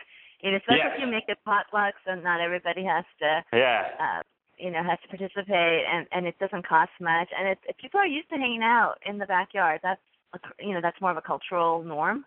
Know, 0.44 0.58
especially 0.58 0.80
Yes. 0.84 0.92
if 0.96 1.00
you 1.00 1.08
make 1.08 1.24
it 1.30 1.38
potluck, 1.46 1.94
so 2.06 2.16
not 2.16 2.42
everybody 2.42 2.84
has 2.84 3.06
to 3.20 3.46
yeah, 3.54 3.88
uh, 3.98 4.22
you 4.64 4.72
know, 4.72 4.82
has 4.84 5.00
to 5.04 5.08
participate, 5.16 5.84
and 5.92 6.08
and 6.16 6.26
it 6.26 6.36
doesn't 6.40 6.66
cost 6.68 6.92
much, 7.02 7.30
and 7.38 7.48
it's 7.52 7.62
if 7.68 7.76
people 7.78 8.00
are 8.00 8.08
used 8.08 8.30
to 8.30 8.38
hanging 8.38 8.64
out 8.64 8.96
in 9.06 9.18
the 9.18 9.26
backyard. 9.28 9.80
That's 9.84 10.02
a, 10.34 10.40
you 10.66 10.74
know, 10.74 10.82
that's 10.82 11.00
more 11.04 11.12
of 11.12 11.18
a 11.18 11.22
cultural 11.32 11.84
norm. 11.84 12.26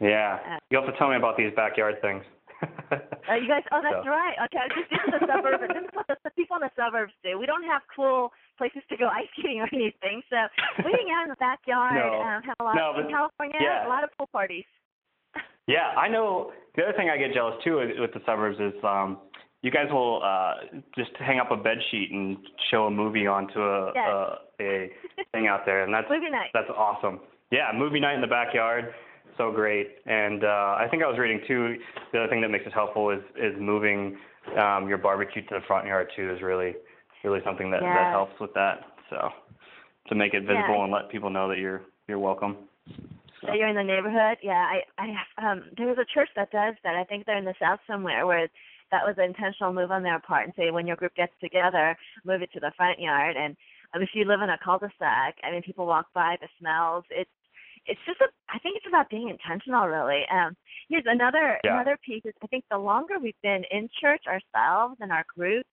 yeah. 0.00 0.38
Uh, 0.48 0.58
You 0.70 0.80
to 0.80 0.92
tell 0.98 1.10
me 1.10 1.16
about 1.16 1.36
these 1.36 1.52
backyard 1.54 1.96
things. 2.00 2.24
Uh, 2.62 3.34
you 3.42 3.48
guys, 3.48 3.62
oh, 3.74 3.80
that's 3.82 4.04
So. 4.06 4.10
right. 4.10 4.36
Okay, 4.46 4.64
this 4.76 4.86
is 4.90 5.06
the 5.14 5.20
suburbs. 5.26 5.60
This 5.66 5.82
is 5.82 5.90
what 5.98 6.06
the, 6.08 6.16
the 6.24 6.30
people 6.38 6.56
in 6.58 6.62
the 6.62 6.70
suburbs 6.78 7.12
do. 7.26 7.38
We 7.38 7.46
don't 7.46 7.64
have 7.66 7.82
cool 7.94 8.30
places 8.58 8.82
to 8.90 8.96
go 8.96 9.06
ice 9.20 9.28
skating 9.38 9.60
or 9.60 9.68
anything, 9.72 10.22
so 10.30 10.38
we 10.86 10.90
hang 10.94 11.10
out 11.14 11.24
in 11.26 11.30
the 11.36 11.40
backyard. 11.42 11.94
No. 11.98 12.22
Um, 12.22 12.38
have 12.48 12.56
a 12.60 12.64
lot 12.64 12.74
No, 12.80 12.86
in 12.98 13.06
but- 13.06 13.10
California. 13.12 13.58
yeah. 13.60 13.86
A 13.86 13.90
lot 13.90 14.02
of 14.04 14.10
pool 14.16 14.28
parties. 14.32 14.64
Yeah, 15.68 15.94
I 15.96 16.08
know. 16.08 16.52
The 16.74 16.82
other 16.82 16.96
thing 16.98 17.08
I 17.08 17.16
get 17.16 17.32
jealous 17.34 17.54
too 17.62 17.76
with, 17.78 17.90
with 17.98 18.12
the 18.14 18.20
suburbs 18.26 18.58
is 18.58 18.74
um, 18.82 19.18
you 19.62 19.70
guys 19.70 19.86
will 19.90 20.20
uh, 20.22 20.54
just 20.96 21.10
hang 21.18 21.38
up 21.40 21.50
a 21.50 21.56
bed 21.56 21.78
sheet 21.90 22.10
and 22.12 22.36
show 22.70 22.84
a 22.86 22.90
movie 22.90 23.26
onto 23.26 23.60
a 23.60 23.92
Yes. 23.94 24.08
a, 24.60 24.62
a 24.62 24.90
thing 25.32 25.46
out 25.46 25.62
there, 25.64 25.82
and 25.84 25.92
that's 25.94 26.06
Movie 26.10 26.30
night. 26.30 26.50
that's 26.52 26.70
awesome. 26.76 27.20
Yeah, 27.50 27.70
movie 27.74 28.00
night 28.00 28.14
in 28.14 28.20
the 28.20 28.26
backyard, 28.26 28.92
so 29.36 29.52
great. 29.52 29.88
And 30.06 30.42
uh, 30.44 30.76
I 30.78 30.86
think 30.90 31.02
I 31.02 31.06
was 31.06 31.18
reading 31.18 31.40
too. 31.46 31.76
The 32.12 32.20
other 32.20 32.28
thing 32.28 32.40
that 32.42 32.48
makes 32.50 32.66
it 32.66 32.72
helpful 32.72 33.10
is 33.10 33.20
is 33.36 33.54
moving 33.58 34.16
um, 34.60 34.88
your 34.88 34.98
barbecue 34.98 35.42
to 35.42 35.54
the 35.54 35.60
front 35.66 35.86
yard 35.86 36.10
too 36.16 36.32
is 36.34 36.42
really 36.42 36.74
really 37.24 37.40
something 37.44 37.70
that 37.70 37.82
Yeah. 37.82 37.94
that 37.94 38.10
helps 38.10 38.38
with 38.40 38.52
that. 38.54 38.80
So 39.10 39.28
to 40.08 40.14
make 40.14 40.34
it 40.34 40.40
visible 40.42 40.76
Yeah. 40.78 40.84
and 40.84 40.92
let 40.92 41.08
people 41.10 41.30
know 41.30 41.48
that 41.48 41.58
you're 41.58 41.82
you're 42.08 42.18
welcome. 42.18 42.56
that 43.46 43.56
you're 43.56 43.68
in 43.68 43.76
the 43.76 43.82
neighborhood. 43.84 44.38
Yeah, 44.42 44.66
I 44.74 44.80
I 44.98 45.50
um 45.50 45.64
there 45.76 45.86
was 45.86 45.98
a 45.98 46.04
church 46.12 46.30
that 46.36 46.50
does 46.50 46.74
that. 46.82 46.94
I 46.96 47.04
think 47.04 47.26
they're 47.26 47.36
in 47.38 47.44
the 47.44 47.54
south 47.60 47.80
somewhere 47.86 48.26
where 48.26 48.48
that 48.92 49.04
was 49.04 49.16
an 49.18 49.24
intentional 49.24 49.72
move 49.72 49.90
on 49.90 50.04
their 50.04 50.20
part 50.20 50.44
and 50.44 50.52
say 50.56 50.70
when 50.70 50.86
your 50.86 50.96
group 50.96 51.14
gets 51.16 51.32
together, 51.40 51.96
move 52.24 52.42
it 52.42 52.52
to 52.52 52.60
the 52.60 52.70
front 52.76 53.00
yard 53.00 53.36
and 53.36 53.56
um, 53.94 54.00
if 54.02 54.10
you 54.14 54.24
live 54.24 54.40
in 54.40 54.48
a 54.50 54.58
cul-de-sac, 54.64 55.36
I 55.42 55.50
mean 55.50 55.62
people 55.62 55.86
walk 55.86 56.06
by, 56.14 56.36
the 56.40 56.48
smells, 56.58 57.04
it's 57.10 57.30
it's 57.86 58.00
just 58.06 58.20
a 58.20 58.28
I 58.48 58.58
think 58.60 58.76
it's 58.76 58.86
about 58.88 59.10
being 59.10 59.28
intentional 59.28 59.88
really. 59.88 60.22
Um 60.30 60.56
here's 60.88 61.04
another 61.06 61.58
Yeah. 61.64 61.74
another 61.74 61.98
piece 62.06 62.22
is 62.24 62.34
I 62.42 62.46
think 62.46 62.64
the 62.70 62.78
longer 62.78 63.18
we've 63.18 63.42
been 63.42 63.64
in 63.70 63.88
church 64.00 64.24
ourselves 64.28 64.96
and 65.00 65.10
our 65.10 65.24
groups, 65.36 65.68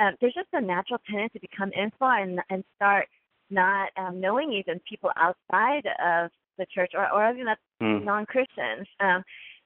um, 0.00 0.14
there's 0.20 0.34
just 0.34 0.48
a 0.52 0.60
natural 0.60 1.00
tendency 1.08 1.38
to 1.38 1.46
become 1.48 1.70
info 1.72 2.06
and 2.06 2.40
and 2.50 2.64
start 2.76 3.06
not 3.50 3.90
um, 3.96 4.20
knowing 4.20 4.52
even 4.52 4.80
people 4.88 5.10
outside 5.16 5.86
of 6.04 6.30
the 6.58 6.66
church 6.74 6.92
or, 6.94 7.10
or 7.12 7.30
even 7.32 7.46
that's 7.46 7.60
Mm. 7.82 8.04
non-Christians. 8.04 8.86
Um, 9.00 9.22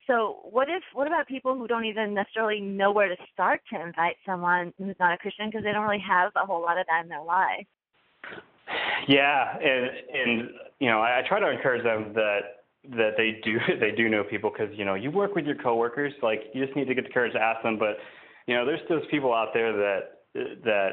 so 0.08 0.38
what 0.50 0.68
if 0.68 0.82
what 0.94 1.06
about 1.06 1.28
people 1.28 1.56
who 1.56 1.68
don't 1.68 1.84
even 1.84 2.14
necessarily 2.14 2.60
know 2.60 2.90
where 2.90 3.08
to 3.08 3.16
start 3.32 3.60
to 3.72 3.80
invite 3.80 4.16
someone 4.26 4.72
who's 4.78 4.96
not 4.98 5.12
a 5.12 5.18
Christian 5.18 5.48
because 5.48 5.62
they 5.62 5.72
don't 5.72 5.84
really 5.84 6.02
have 6.06 6.32
a 6.34 6.44
whole 6.44 6.62
lot 6.62 6.78
of 6.78 6.86
that 6.86 7.02
in 7.04 7.08
their 7.08 7.22
life? 7.22 7.66
Yeah, 9.06 9.56
and 9.58 9.90
and 10.12 10.50
you 10.80 10.88
know, 10.88 11.00
I, 11.00 11.20
I 11.20 11.28
try 11.28 11.38
to 11.38 11.50
encourage 11.50 11.84
them 11.84 12.12
that 12.14 12.40
that 12.96 13.10
they 13.16 13.40
do 13.44 13.58
they 13.80 13.90
do 13.90 14.08
know 14.08 14.24
people 14.24 14.50
because 14.50 14.76
you 14.76 14.84
know 14.84 14.94
you 14.94 15.10
work 15.10 15.34
with 15.34 15.44
your 15.44 15.56
coworkers. 15.56 16.14
Like 16.22 16.44
you 16.54 16.64
just 16.64 16.76
need 16.76 16.88
to 16.88 16.94
get 16.94 17.04
the 17.04 17.12
courage 17.12 17.34
to 17.34 17.40
ask 17.40 17.62
them. 17.62 17.78
But 17.78 17.98
you 18.46 18.54
know, 18.54 18.64
there's 18.64 18.80
those 18.88 19.04
people 19.10 19.34
out 19.34 19.48
there 19.52 19.72
that 19.72 20.00
that 20.64 20.90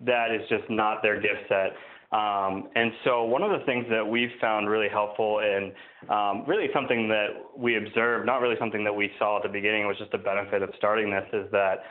that 0.00 0.30
is 0.30 0.46
just 0.48 0.68
not 0.68 1.02
their 1.02 1.20
gift 1.20 1.48
set. 1.48 1.72
Um, 2.14 2.68
and 2.76 2.92
so 3.02 3.24
one 3.24 3.42
of 3.42 3.50
the 3.58 3.66
things 3.66 3.86
that 3.90 4.06
we've 4.06 4.30
found 4.40 4.70
really 4.70 4.88
helpful 4.88 5.40
and 5.40 5.72
um, 6.08 6.44
really 6.46 6.68
something 6.72 7.08
that 7.08 7.26
we 7.58 7.76
observed, 7.76 8.24
not 8.24 8.40
really 8.40 8.54
something 8.60 8.84
that 8.84 8.94
we 8.94 9.10
saw 9.18 9.38
at 9.38 9.42
the 9.42 9.48
beginning, 9.48 9.88
was 9.88 9.98
just 9.98 10.12
the 10.12 10.18
benefit 10.18 10.62
of 10.62 10.70
starting 10.76 11.10
this, 11.10 11.26
is 11.32 11.50
that 11.50 11.82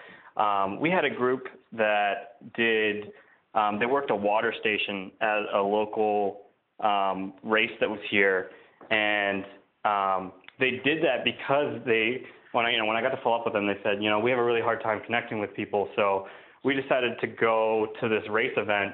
um, 0.42 0.80
we 0.80 0.90
had 0.90 1.04
a 1.04 1.10
group 1.10 1.50
that 1.74 2.38
did, 2.56 3.12
um, 3.54 3.80
they 3.80 3.86
worked 3.86 4.12
a 4.12 4.16
water 4.16 4.54
station 4.62 5.12
at 5.20 5.42
a 5.54 5.62
local 5.62 6.44
um, 6.82 7.34
race 7.44 7.72
that 7.82 7.90
was 7.90 8.00
here. 8.10 8.50
And 8.92 9.44
um, 9.84 10.32
they 10.58 10.80
did 10.86 11.04
that 11.04 11.26
because 11.26 11.82
they, 11.86 12.24
when 12.54 12.66
I, 12.66 12.72
you 12.72 12.78
know, 12.78 12.86
when 12.86 12.96
I 12.96 13.02
got 13.02 13.10
to 13.10 13.20
follow 13.22 13.40
up 13.40 13.46
with 13.46 13.56
them, 13.56 13.68
they 13.68 13.78
said, 13.84 14.02
you 14.02 14.10
know, 14.10 14.20
we 14.20 14.32
have 14.32 14.40
a 14.40 14.44
really 14.44 14.62
hard 14.62 14.82
time 14.82 15.02
connecting 15.06 15.40
with 15.40 15.54
people. 15.54 15.90
So 15.98 16.28
we 16.64 16.74
decided 16.76 17.20
to 17.20 17.28
go 17.28 17.88
to 18.00 18.08
this 18.08 18.24
race 18.30 18.54
event 18.56 18.94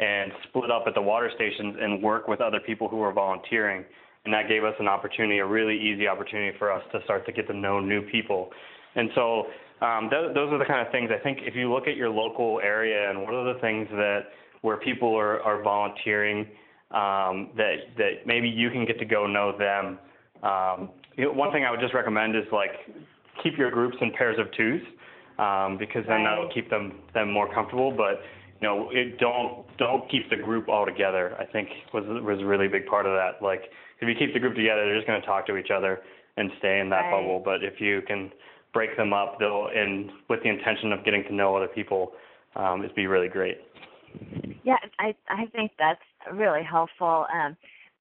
and 0.00 0.32
split 0.48 0.70
up 0.70 0.84
at 0.86 0.94
the 0.94 1.02
water 1.02 1.30
stations 1.34 1.76
and 1.80 2.02
work 2.02 2.26
with 2.26 2.40
other 2.40 2.58
people 2.60 2.88
who 2.88 2.96
were 2.96 3.12
volunteering. 3.12 3.84
And 4.24 4.32
that 4.34 4.48
gave 4.48 4.64
us 4.64 4.74
an 4.80 4.88
opportunity, 4.88 5.38
a 5.38 5.46
really 5.46 5.76
easy 5.76 6.08
opportunity 6.08 6.56
for 6.58 6.72
us 6.72 6.82
to 6.92 7.00
start 7.04 7.26
to 7.26 7.32
get 7.32 7.46
to 7.48 7.54
know 7.54 7.80
new 7.80 8.02
people. 8.10 8.50
And 8.96 9.10
so 9.14 9.46
um, 9.80 10.08
th- 10.10 10.34
those 10.34 10.52
are 10.52 10.58
the 10.58 10.64
kind 10.64 10.84
of 10.84 10.92
things 10.92 11.10
I 11.12 11.22
think 11.22 11.38
if 11.42 11.54
you 11.54 11.72
look 11.72 11.86
at 11.86 11.96
your 11.96 12.10
local 12.10 12.60
area 12.62 13.10
and 13.10 13.22
what 13.22 13.34
are 13.34 13.54
the 13.54 13.60
things 13.60 13.88
that 13.92 14.20
where 14.62 14.76
people 14.78 15.14
are, 15.16 15.40
are 15.42 15.62
volunteering 15.62 16.46
um, 16.90 17.50
that 17.56 17.76
that 17.96 18.26
maybe 18.26 18.48
you 18.48 18.70
can 18.70 18.84
get 18.84 18.98
to 18.98 19.04
go 19.04 19.26
know 19.26 19.56
them. 19.56 19.98
Um, 20.42 20.90
you 21.16 21.24
know, 21.26 21.32
one 21.32 21.52
thing 21.52 21.64
I 21.64 21.70
would 21.70 21.80
just 21.80 21.94
recommend 21.94 22.36
is 22.36 22.44
like 22.52 22.72
keep 23.42 23.56
your 23.56 23.70
groups 23.70 23.96
in 24.00 24.12
pairs 24.12 24.38
of 24.38 24.46
twos 24.56 24.82
um, 25.38 25.78
because 25.78 26.04
then 26.08 26.22
right. 26.22 26.34
that'll 26.36 26.50
keep 26.52 26.68
them 26.68 27.00
them 27.14 27.32
more 27.32 27.52
comfortable. 27.54 27.90
But 27.90 28.20
you 28.60 28.68
know, 28.68 28.90
it, 28.92 29.18
don't 29.18 29.64
don't 29.78 30.08
keep 30.10 30.28
the 30.28 30.36
group 30.36 30.68
all 30.68 30.84
together. 30.84 31.36
I 31.38 31.46
think 31.46 31.68
was 31.94 32.04
was 32.06 32.40
a 32.40 32.46
really 32.46 32.68
big 32.68 32.86
part 32.86 33.06
of 33.06 33.12
that. 33.12 33.44
Like 33.44 33.62
if 34.00 34.08
you 34.08 34.14
keep 34.18 34.34
the 34.34 34.40
group 34.40 34.54
together, 34.54 34.84
they're 34.84 34.96
just 34.96 35.06
going 35.06 35.20
to 35.20 35.26
talk 35.26 35.46
to 35.46 35.56
each 35.56 35.70
other 35.74 36.00
and 36.36 36.50
stay 36.58 36.80
in 36.80 36.90
that 36.90 37.08
right. 37.08 37.10
bubble. 37.10 37.42
But 37.44 37.64
if 37.64 37.80
you 37.80 38.02
can 38.06 38.30
break 38.72 38.96
them 38.96 39.12
up, 39.12 39.38
they'll 39.38 39.68
and 39.74 40.10
with 40.28 40.42
the 40.42 40.50
intention 40.50 40.92
of 40.92 41.04
getting 41.04 41.24
to 41.24 41.34
know 41.34 41.56
other 41.56 41.68
people, 41.68 42.12
um, 42.54 42.82
it'd 42.84 42.94
be 42.94 43.06
really 43.06 43.28
great. 43.28 43.58
Yeah, 44.62 44.76
I 44.98 45.14
I 45.28 45.46
think 45.54 45.72
that's 45.78 46.00
really 46.32 46.62
helpful. 46.62 47.26
Um, 47.32 47.56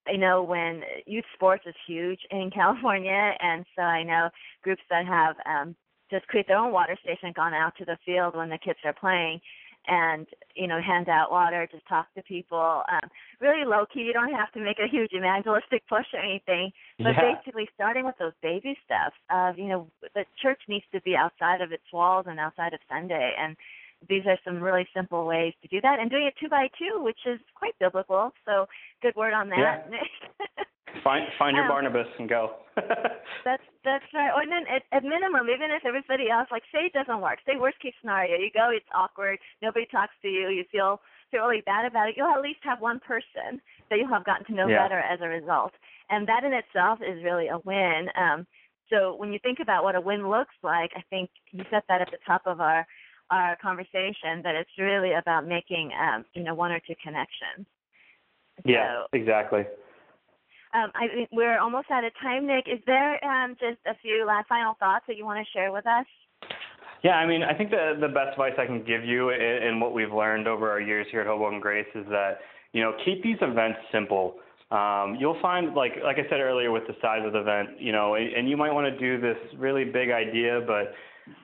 I 0.07 0.15
know 0.17 0.43
when 0.43 0.81
youth 1.05 1.25
sports 1.35 1.63
is 1.67 1.75
huge 1.87 2.19
in 2.31 2.51
California, 2.53 3.31
and 3.39 3.65
so 3.75 3.81
I 3.81 4.03
know 4.03 4.29
groups 4.63 4.81
that 4.89 5.05
have 5.05 5.35
um, 5.45 5.75
just 6.11 6.27
create 6.27 6.47
their 6.47 6.57
own 6.57 6.73
water 6.73 6.97
station, 7.01 7.31
gone 7.35 7.53
out 7.53 7.73
to 7.77 7.85
the 7.85 7.97
field 8.05 8.35
when 8.35 8.49
the 8.49 8.57
kids 8.57 8.79
are 8.83 8.93
playing, 8.93 9.39
and 9.87 10.27
you 10.55 10.67
know 10.67 10.79
hand 10.81 11.09
out 11.09 11.31
water, 11.31 11.67
just 11.71 11.87
talk 11.87 12.13
to 12.15 12.23
people. 12.23 12.83
Um, 12.91 13.09
really 13.39 13.65
low 13.65 13.85
key. 13.91 14.01
You 14.01 14.13
don't 14.13 14.33
have 14.33 14.51
to 14.53 14.59
make 14.59 14.77
a 14.79 14.87
huge 14.89 15.11
evangelistic 15.15 15.87
push 15.87 16.05
or 16.13 16.19
anything, 16.19 16.71
but 16.97 17.13
yeah. 17.15 17.35
basically 17.35 17.67
starting 17.75 18.05
with 18.05 18.15
those 18.19 18.33
baby 18.41 18.77
steps 18.85 19.15
of 19.29 19.57
you 19.57 19.67
know 19.67 19.87
the 20.13 20.25
church 20.41 20.59
needs 20.67 20.85
to 20.93 21.01
be 21.01 21.15
outside 21.15 21.61
of 21.61 21.71
its 21.71 21.83
walls 21.91 22.25
and 22.27 22.39
outside 22.39 22.73
of 22.73 22.79
Sunday, 22.89 23.33
and 23.37 23.55
these 24.07 24.23
are 24.25 24.37
some 24.45 24.61
really 24.61 24.87
simple 24.95 25.25
ways 25.25 25.53
to 25.61 25.67
do 25.67 25.81
that, 25.81 25.99
and 25.99 26.09
doing 26.09 26.25
it 26.25 26.33
two 26.39 26.49
by 26.49 26.67
two, 26.77 27.03
which 27.03 27.19
is 27.25 27.39
quite 27.55 27.77
biblical. 27.79 28.31
So 28.45 28.67
good 29.01 29.15
word 29.15 29.33
on 29.33 29.49
that. 29.49 29.89
Yeah. 29.89 30.63
Find 31.03 31.25
find 31.37 31.55
your 31.55 31.65
Um, 31.65 31.71
Barnabas 31.71 32.07
and 32.19 32.29
go. 32.29 32.55
That's 33.45 33.63
that's 33.83 34.05
right. 34.13 34.31
Or 34.35 34.43
then 34.45 34.67
at, 34.67 34.83
at 34.91 35.03
minimum, 35.03 35.47
even 35.49 35.71
if 35.71 35.85
everybody 35.85 36.29
else, 36.29 36.47
like 36.51 36.63
say 36.73 36.85
it 36.87 36.93
doesn't 36.93 37.21
work, 37.21 37.39
say 37.45 37.55
worst 37.57 37.79
case 37.79 37.93
scenario, 38.01 38.35
you 38.37 38.51
go, 38.53 38.69
it's 38.69 38.85
awkward, 38.93 39.39
nobody 39.61 39.85
talks 39.85 40.13
to 40.21 40.27
you, 40.27 40.49
you 40.49 40.65
feel 40.71 41.01
feel 41.31 41.45
really 41.47 41.61
bad 41.65 41.85
about 41.85 42.09
it. 42.09 42.15
You'll 42.17 42.33
at 42.33 42.41
least 42.41 42.59
have 42.63 42.81
one 42.81 42.99
person 42.99 43.61
that 43.89 43.97
you'll 43.97 44.09
have 44.09 44.25
gotten 44.25 44.45
to 44.47 44.53
know 44.53 44.67
Yeah. 44.67 44.83
better 44.83 44.99
as 44.99 45.19
a 45.21 45.27
result, 45.27 45.73
and 46.09 46.27
that 46.27 46.43
in 46.43 46.53
itself 46.53 46.99
is 47.01 47.23
really 47.23 47.47
a 47.47 47.59
win. 47.59 48.09
Um, 48.15 48.45
so 48.89 49.15
when 49.15 49.31
you 49.31 49.39
think 49.39 49.59
about 49.61 49.83
what 49.83 49.95
a 49.95 50.01
win 50.01 50.29
looks 50.29 50.55
like, 50.63 50.91
I 50.95 51.03
think 51.09 51.29
you 51.51 51.63
set 51.69 51.83
that 51.87 52.01
at 52.01 52.11
the 52.11 52.17
top 52.25 52.41
of 52.45 52.59
our 52.61 52.85
our 53.31 53.55
conversation 53.61 54.41
that 54.43 54.55
it's 54.55 54.71
really 54.77 55.13
about 55.13 55.45
making 55.47 55.91
um, 55.93 56.25
you 56.33 56.43
know 56.43 56.55
one 56.55 56.71
or 56.71 56.79
two 56.81 56.95
connections. 57.01 57.65
yeah, 58.65 59.03
So, 59.03 59.07
exactly. 59.13 59.63
Um, 60.73 60.91
I 60.93 61.27
we're 61.31 61.59
almost 61.59 61.89
out 61.91 62.03
of 62.03 62.11
time, 62.21 62.45
Nick. 62.45 62.65
Is 62.67 62.79
there 62.85 63.23
um, 63.25 63.55
just 63.59 63.79
a 63.87 63.97
few 64.01 64.25
last 64.25 64.47
final 64.47 64.75
thoughts 64.79 65.05
that 65.07 65.17
you 65.17 65.25
want 65.25 65.45
to 65.45 65.51
share 65.51 65.71
with 65.71 65.85
us? 65.87 66.05
Yeah, 67.03 67.15
I 67.15 67.25
mean, 67.25 67.43
I 67.43 67.53
think 67.53 67.71
the 67.71 67.97
the 67.99 68.07
best 68.07 68.33
advice 68.33 68.53
I 68.57 68.65
can 68.65 68.83
give 68.83 69.03
you 69.03 69.31
in 69.31 69.79
what 69.79 69.93
we've 69.93 70.11
learned 70.11 70.47
over 70.47 70.69
our 70.69 70.81
years 70.81 71.07
here 71.11 71.21
at 71.21 71.27
Hoboken 71.27 71.59
Grace 71.59 71.87
is 71.95 72.05
that 72.09 72.39
you 72.73 72.81
know 72.81 72.93
keep 73.05 73.23
these 73.23 73.37
events 73.41 73.79
simple. 73.91 74.35
Um, 74.71 75.17
you'll 75.19 75.39
find, 75.41 75.73
like 75.73 75.93
like 76.03 76.17
I 76.17 76.29
said 76.29 76.39
earlier, 76.39 76.71
with 76.71 76.85
the 76.87 76.93
size 77.01 77.21
of 77.25 77.33
the 77.33 77.39
event, 77.39 77.79
you 77.79 77.91
know, 77.91 78.15
and, 78.15 78.31
and 78.33 78.49
you 78.49 78.55
might 78.55 78.71
want 78.71 78.85
to 78.85 78.99
do 78.99 79.19
this 79.19 79.37
really 79.57 79.85
big 79.85 80.11
idea, 80.11 80.61
but 80.67 80.93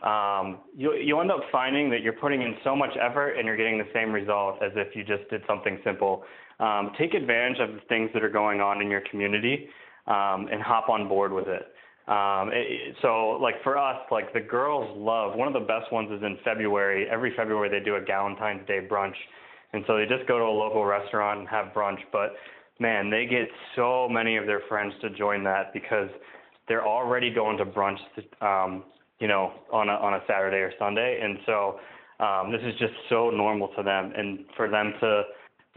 um, 0.07 0.59
you 0.75 0.93
you 0.93 1.19
end 1.19 1.31
up 1.31 1.41
finding 1.51 1.89
that 1.89 2.01
you're 2.01 2.13
putting 2.13 2.41
in 2.41 2.55
so 2.63 2.75
much 2.75 2.91
effort 3.01 3.33
and 3.33 3.47
you're 3.47 3.57
getting 3.57 3.79
the 3.79 3.87
same 3.93 4.11
result 4.11 4.61
as 4.61 4.71
if 4.75 4.95
you 4.95 5.03
just 5.03 5.27
did 5.29 5.41
something 5.47 5.79
simple. 5.83 6.23
Um, 6.59 6.91
take 6.97 7.13
advantage 7.13 7.59
of 7.59 7.75
the 7.75 7.81
things 7.89 8.09
that 8.13 8.23
are 8.23 8.29
going 8.29 8.61
on 8.61 8.81
in 8.81 8.89
your 8.89 9.01
community 9.11 9.67
um, 10.07 10.47
and 10.51 10.61
hop 10.61 10.89
on 10.89 11.07
board 11.07 11.33
with 11.33 11.47
it. 11.47 11.63
Um, 12.07 12.51
it, 12.53 12.95
so 13.01 13.39
like 13.41 13.55
for 13.63 13.77
us, 13.77 13.97
like 14.11 14.31
the 14.33 14.39
girls 14.39 14.95
love 14.95 15.35
one 15.35 15.47
of 15.47 15.53
the 15.53 15.67
best 15.67 15.91
ones 15.91 16.11
is 16.11 16.21
in 16.21 16.37
February. 16.43 17.07
Every 17.09 17.33
February 17.35 17.67
they 17.67 17.83
do 17.83 17.95
a 17.95 18.01
Valentine's 18.01 18.65
Day 18.67 18.79
brunch, 18.89 19.15
and 19.73 19.83
so 19.87 19.97
they 19.97 20.05
just 20.05 20.27
go 20.27 20.37
to 20.37 20.45
a 20.45 20.55
local 20.55 20.85
restaurant 20.85 21.39
and 21.39 21.49
have 21.49 21.73
brunch. 21.73 21.97
But 22.11 22.33
man, 22.79 23.09
they 23.09 23.25
get 23.25 23.47
so 23.75 24.07
many 24.07 24.37
of 24.37 24.45
their 24.45 24.61
friends 24.69 24.93
to 25.01 25.09
join 25.09 25.43
that 25.45 25.73
because 25.73 26.09
they're 26.67 26.85
already 26.85 27.33
going 27.33 27.57
to 27.57 27.65
brunch, 27.65 27.97
um, 28.41 28.83
you 29.19 29.27
know, 29.27 29.53
on 29.73 29.89
a 29.89 29.93
on 29.93 30.13
a 30.13 30.19
Saturday 30.27 30.57
or 30.57 30.71
Sunday, 30.77 31.19
and 31.23 31.39
so 31.47 31.79
um, 32.19 32.51
this 32.51 32.61
is 32.61 32.77
just 32.79 32.93
so 33.09 33.31
normal 33.31 33.69
to 33.75 33.81
them, 33.81 34.13
and 34.15 34.45
for 34.55 34.69
them 34.69 34.93
to 35.01 35.23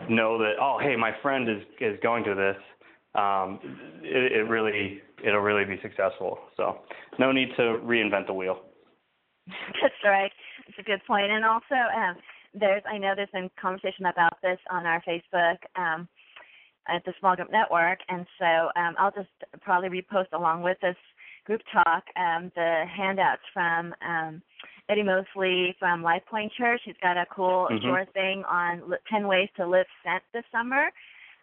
know 0.09 0.39
that 0.39 0.55
oh 0.61 0.79
hey 0.81 0.97
my 0.97 1.13
friend 1.23 1.49
is 1.49 1.63
is 1.81 1.99
going 2.03 2.25
to 2.25 2.35
this 2.35 2.57
um, 3.15 3.59
it, 4.03 4.33
it 4.33 4.49
really 4.49 5.01
it'll 5.25 5.41
really 5.41 5.65
be 5.65 5.81
successful. 5.83 6.39
So 6.57 6.79
no 7.19 7.33
need 7.33 7.49
to 7.57 7.79
reinvent 7.85 8.27
the 8.27 8.35
wheel. 8.35 8.61
That's 9.47 9.95
right. 10.05 10.31
That's 10.67 10.79
a 10.79 10.83
good. 10.83 11.01
And 11.09 11.45
also, 11.45 11.75
um, 11.75 12.17
there's 12.55 12.83
I 12.91 12.99
know 12.99 13.15
there's 13.17 13.31
been 13.33 13.51
conversation 13.61 14.07
about 14.07 14.41
this 14.43 14.59
on 14.71 14.87
our 14.87 15.03
Facebook 15.03 15.59
um, 15.77 16.09
at 16.89 17.05
the 17.05 17.13
Small 17.19 17.37
Group 17.37 17.51
Network, 17.51 17.99
and 18.09 18.27
so 18.39 18.71
um, 18.77 18.95
I'll 18.99 19.13
just 19.13 19.29
probably 19.63 19.89
repost 19.89 20.33
along 20.33 20.63
with 20.63 20.79
this 20.81 20.97
group 21.45 21.63
talk 21.73 22.05
um, 22.17 22.53
the 22.55 22.85
handouts 22.95 23.43
from 23.55 23.95
um, 24.07 24.43
Eddie 24.89 25.03
Mosley 25.03 25.77
from 25.79 26.03
Life 26.03 26.23
Point 26.27 26.53
Church. 26.53 26.81
He's 26.85 26.97
got 27.03 27.17
a 27.17 27.27
cool 27.27 27.69
Mhm. 27.69 27.83
short 27.83 28.13
thing 28.15 28.45
on 28.45 28.89
li- 28.89 28.99
10 29.07 29.29
ways 29.29 29.51
to 29.57 29.67
live 29.67 29.87
sent 30.03 30.23
this 30.33 30.47
summer. 30.51 30.91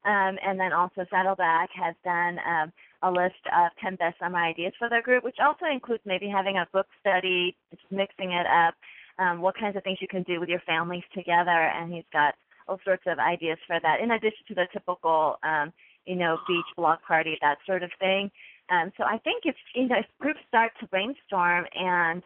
Um, 0.04 0.38
and 0.42 0.60
then 0.60 0.72
also 0.72 1.06
Saddleback 1.10 1.72
has 1.72 1.96
done 2.04 2.40
um, 2.46 2.72
a 3.02 3.12
list 3.12 3.46
of 3.52 3.76
10 3.78 3.96
best 3.96 4.20
summer 4.20 4.40
ideas 4.40 4.74
for 4.78 4.88
their 4.90 5.02
group, 5.02 5.24
which 5.24 5.40
also 5.40 5.66
includes 5.66 6.06
maybe 6.06 6.28
having 6.28 6.58
a 6.58 6.68
book 6.72 6.88
study, 7.00 7.56
just 7.72 7.92
mixing 7.92 8.32
it 8.32 8.46
up, 8.46 8.76
um, 9.18 9.42
what 9.42 9.56
kinds 9.58 9.76
of 9.76 9.84
things 9.84 10.02
you 10.02 10.08
can 10.08 10.24
do 10.24 10.40
with 10.40 10.50
your 10.50 10.60
families 10.62 11.04
together. 11.14 11.50
And 11.50 11.92
he's 11.94 12.06
got 12.12 12.36
all 12.68 12.80
sorts 12.84 13.06
of 13.08 13.20
ideas 13.20 13.58
for 13.66 13.80
that, 13.80 14.00
in 14.00 14.12
addition 14.12 14.46
to 14.48 14.56
the 14.56 14.68
typical, 14.74 15.40
um, 15.44 15.74
you 16.06 16.16
know, 16.16 16.40
beach 16.48 16.66
block 16.76 17.04
party, 17.04 17.38
that 17.42 17.58
sort 17.66 17.84
of 17.84 17.92
thing. 18.00 18.32
Um, 18.70 18.92
so 18.98 19.04
I 19.04 19.18
think 19.20 19.46
if 19.46 19.56
you 19.74 19.88
know 19.88 19.98
if 19.98 20.06
groups 20.20 20.40
start 20.48 20.72
to 20.80 20.88
brainstorm 20.88 21.66
and 21.76 22.24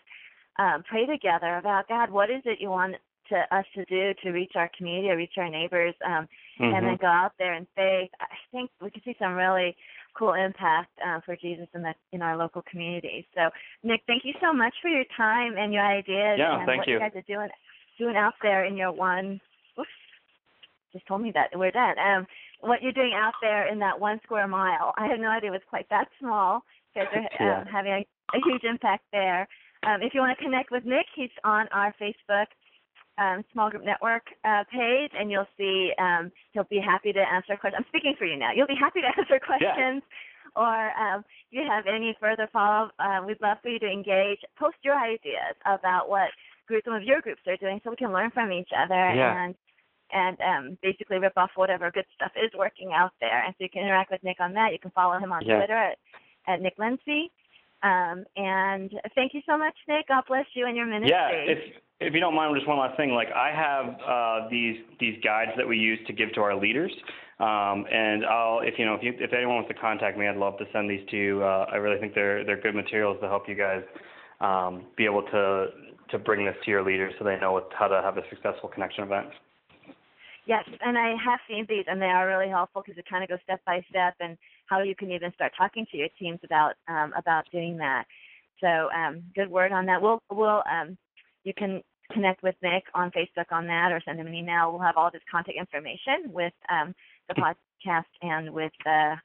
um, 0.60 0.84
pray 0.84 1.06
together 1.06 1.58
about 1.58 1.88
God, 1.88 2.12
what 2.12 2.30
is 2.30 2.42
it 2.46 2.60
you 2.60 2.70
want 2.70 2.96
to 3.30 3.56
us 3.56 3.66
to 3.76 3.86
do 3.86 4.14
to 4.24 4.32
reach 4.32 4.54
our 4.56 4.70
community 4.76 5.10
or 5.10 5.16
reach 5.18 5.38
our 5.38 5.50
neighbors, 5.50 5.94
um, 6.04 6.28
and 6.60 6.86
then 6.86 6.98
Mhm. 6.98 7.00
go 7.02 7.08
out 7.08 7.34
there 7.38 7.54
in 7.54 7.66
faith. 7.76 8.10
I 8.20 8.26
think 8.52 8.72
we 8.82 8.90
could 8.90 9.04
see 9.04 9.16
some 9.20 9.36
really 9.36 9.78
cool 10.16 10.34
impact 10.34 10.90
uh, 11.06 11.20
for 11.22 11.36
Jesus 11.36 11.68
in 11.76 11.84
the 11.84 11.94
in 12.12 12.22
our 12.22 12.36
local 12.36 12.64
community. 12.64 13.28
So, 13.36 13.50
Nick, 13.84 14.02
thank 14.08 14.26
you 14.26 14.34
so 14.42 14.52
much 14.52 14.74
for 14.82 14.90
your 14.90 15.06
time 15.16 15.58
and 15.58 15.72
your 15.72 15.86
ideas 15.86 16.40
Yeah, 16.40 16.58
and 16.60 16.78
what 16.78 16.88
you. 16.88 16.96
you 16.96 17.00
guys 17.00 17.16
are 17.16 17.22
doing 17.22 17.50
doing 17.98 18.18
out 18.18 18.34
there 18.42 18.66
in 18.66 18.76
your 18.76 18.92
one. 18.92 19.40
Oops, 19.78 19.90
just 20.92 21.06
told 21.06 21.22
me 21.22 21.32
that 21.32 21.58
we're 21.58 21.72
done. 21.72 21.98
Um, 22.00 22.28
what 22.62 22.82
you're 22.82 22.92
doing 22.92 23.14
out 23.14 23.36
there 23.42 23.68
in 23.68 23.80
that 23.80 24.00
one 24.00 24.20
square 24.24 24.48
mile. 24.48 24.94
I 24.98 25.08
had 25.08 25.20
no 25.20 25.30
idea 25.30 25.50
it 25.52 25.54
was 25.54 25.62
quite 25.70 25.88
that 25.90 26.10
small. 26.20 26.64
Because 26.94 27.08
You 27.14 27.22
guys 27.22 27.30
are 27.40 27.46
Yeah. 27.46 27.60
um, 27.60 27.66
having 27.68 27.92
a, 27.94 28.06
a 28.36 28.42
huge 28.44 28.64
impact 28.64 29.04
there. 29.12 29.48
Um, 29.84 30.02
if 30.02 30.14
you 30.14 30.20
want 30.22 30.38
to 30.38 30.44
connect 30.44 30.72
with 30.72 30.84
Nick, 30.86 31.06
he's 31.16 31.30
on 31.44 31.68
our 31.72 31.94
Facebook 32.02 32.48
um, 33.18 33.44
small 33.52 33.70
group 33.70 33.84
network 33.84 34.24
uh, 34.46 34.64
page, 34.72 35.12
and 35.18 35.30
you'll 35.32 35.48
see 35.58 35.92
um, 36.00 36.32
he'll 36.52 36.64
be 36.70 36.80
happy 36.80 37.12
to 37.14 37.20
answer 37.20 37.56
questions. 37.56 37.76
I'm 37.78 37.86
speaking 37.90 38.16
for 38.18 38.26
you 38.26 38.38
now. 38.38 38.52
You'll 38.56 38.68
be 38.68 38.80
happy 38.80 39.02
to 39.02 39.08
answer 39.18 39.40
questions, 39.40 40.04
Yeah. 40.04 40.56
or 40.56 40.92
um, 41.00 41.20
if 41.52 41.52
you 41.52 41.64
have 41.68 41.86
any 41.88 42.16
further 42.20 42.48
follow-up, 42.52 42.94
uh, 43.00 43.20
we'd 43.26 43.42
love 43.42 43.58
for 43.62 43.70
you 43.70 43.80
to 43.80 43.88
engage. 43.88 44.40
Post 44.58 44.78
your 44.84 44.96
ideas 44.96 45.56
about 45.66 46.10
what 46.10 46.30
group 46.68 46.84
some 46.86 46.94
of 46.94 47.04
your 47.04 47.20
groups 47.22 47.42
are 47.48 47.58
doing, 47.58 47.82
so 47.84 47.90
we 47.90 47.96
can 47.98 48.14
learn 48.14 48.32
from 48.32 48.52
each 48.52 48.70
other 48.78 48.96
Yeah. 49.16 49.44
and 49.46 49.56
and 50.12 50.38
um, 50.42 50.78
basically 50.82 51.20
rip 51.20 51.34
off 51.38 51.52
whatever 51.56 51.92
good 51.92 52.06
stuff 52.16 52.32
is 52.36 52.50
working 52.58 52.94
out 52.96 53.12
there. 53.22 53.44
And 53.46 53.54
so 53.58 53.64
you 53.64 53.70
can 53.70 53.84
interact 53.84 54.10
with 54.10 54.24
Nick 54.24 54.40
on 54.40 54.54
that. 54.54 54.72
You 54.74 54.80
can 54.80 54.90
follow 54.92 55.20
him 55.20 55.32
on 55.32 55.46
Yeah. 55.46 55.58
Twitter 55.58 55.76
at, 55.78 55.98
at 56.48 56.62
Nick 56.64 56.74
Lindsay. 56.80 57.32
Um, 57.82 58.26
and 58.36 58.92
thank 59.16 59.34
you 59.34 59.42
so 59.48 59.58
much, 59.58 59.76
Nick. 59.88 60.08
God 60.08 60.24
bless 60.28 60.46
you 60.54 60.68
and 60.68 60.76
your 60.76 60.86
ministry. 60.86 61.12
Yeah, 61.12 61.30
if 61.30 61.60
if 62.02 62.14
you 62.14 62.20
don't 62.20 62.36
mind, 62.36 62.56
just 62.56 62.68
one 62.68 62.78
last 62.78 62.98
thing. 62.98 63.12
Like 63.12 63.30
I 63.32 63.52
have 63.56 63.86
uh, 64.04 64.50
these 64.50 64.78
these 65.00 65.16
guides 65.24 65.52
that 65.56 65.68
we 65.68 65.78
use 65.78 66.00
to 66.08 66.14
give 66.14 66.34
to 66.34 66.42
our 66.42 66.56
leaders, 66.56 66.92
um, 67.40 67.86
and 67.92 68.26
I'll 68.26 68.60
if 68.60 68.76
you 68.78 68.86
know 68.86 68.96
if 68.96 69.04
you 69.04 69.14
if 69.18 69.32
anyone 69.32 69.56
wants 69.56 69.70
to 69.70 69.76
contact 69.76 70.18
me, 70.18 70.28
I'd 70.28 70.36
love 70.36 70.58
to 70.58 70.66
send 70.74 70.90
these 70.90 71.08
to 71.12 71.18
you. 71.18 71.44
Uh, 71.44 71.68
I 71.72 71.76
really 71.76 72.00
think 72.00 72.14
they're 72.14 72.44
they're 72.44 72.60
good 72.60 72.76
materials 72.76 73.18
to 73.22 73.28
help 73.28 73.48
you 73.48 73.56
guys 73.56 73.84
um, 74.42 74.86
be 74.98 75.06
able 75.06 75.24
to 75.24 75.68
to 76.12 76.20
bring 76.20 76.46
this 76.46 76.56
to 76.66 76.72
your 76.72 76.84
leaders 76.84 77.14
so 77.18 77.24
they 77.24 77.38
know 77.40 77.54
what, 77.54 77.70
how 77.78 77.88
to 77.88 78.02
have 78.02 78.18
a 78.18 78.24
successful 78.30 78.68
connection 78.68 79.04
event. 79.04 79.30
Yes, 80.48 80.64
and 80.82 80.98
I 80.98 81.14
have 81.24 81.40
seen 81.48 81.68
these, 81.70 81.86
and 81.88 82.02
they 82.02 82.08
are 82.08 82.28
really 82.28 82.50
helpful 82.50 82.82
because 82.84 82.98
it 82.98 83.06
kind 83.08 83.24
of 83.24 83.30
goes 83.30 83.38
step 83.44 83.62
by 83.66 83.86
step 83.90 84.16
and 84.20 84.36
how 84.70 84.82
you 84.82 84.96
can 84.96 85.12
even 85.12 85.34
start 85.34 85.54
talking 85.58 85.86
to 85.92 85.98
your 85.98 86.10
teams 86.20 86.40
about 86.44 86.74
um, 86.88 87.14
about 87.18 87.46
doing 87.52 87.78
that. 87.78 88.06
So 88.62 88.68
um, 88.68 89.24
good 89.36 89.50
word 89.50 89.72
on 89.72 89.86
that. 89.88 90.02
We'll 90.02 90.22
we'll 90.32 90.62
um, 90.70 90.98
you 91.44 91.54
can 91.54 91.82
connect 92.12 92.44
with 92.44 92.56
Nick 92.62 92.84
on 92.94 93.12
Facebook 93.12 93.52
on 93.52 93.68
that, 93.68 93.92
or 93.92 94.02
send 94.06 94.20
him 94.20 94.28
an 94.28 94.34
email. 94.34 94.72
We'll 94.72 94.82
have 94.82 94.98
all 94.98 95.10
this 95.12 95.22
contact 95.32 95.58
information 95.58 96.32
with 96.32 96.54
um, 96.70 96.94
the 97.28 97.36
podcast 97.36 98.06
and 98.22 98.52
with 98.54 98.72
the 98.86 99.16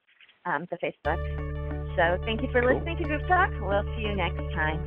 um, 0.47 0.67
the 0.71 0.77
Facebook. 0.79 1.19
So 1.97 2.19
thank 2.25 2.43
you 2.43 2.49
for 2.51 2.63
listening 2.65 2.97
to 2.99 3.05
Group 3.05 3.23
Talk. 3.29 3.51
We'll 3.61 3.85
see 3.97 4.03
you 4.03 4.17
next 4.17 4.43
time. 4.55 4.83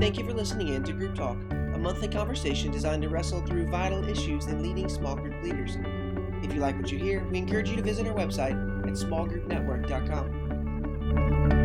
Thank 0.00 0.16
you 0.16 0.24
for 0.24 0.32
listening 0.32 0.68
in 0.68 0.82
to 0.84 0.92
Group 0.92 1.14
Talk, 1.14 1.36
a 1.50 1.78
monthly 1.78 2.08
conversation 2.08 2.70
designed 2.70 3.02
to 3.02 3.10
wrestle 3.10 3.42
through 3.42 3.66
vital 3.66 4.08
issues 4.08 4.46
in 4.46 4.62
leading 4.62 4.88
small 4.88 5.14
group 5.14 5.34
leaders. 5.42 5.76
If 6.42 6.54
you 6.54 6.60
like 6.60 6.76
what 6.76 6.90
you 6.90 6.98
hear, 6.98 7.22
we 7.24 7.38
encourage 7.38 7.70
you 7.70 7.76
to 7.76 7.82
visit 7.82 8.06
our 8.06 8.14
website 8.14 8.56
at 8.86 8.94
smallgroupnetwork.com. 8.94 11.59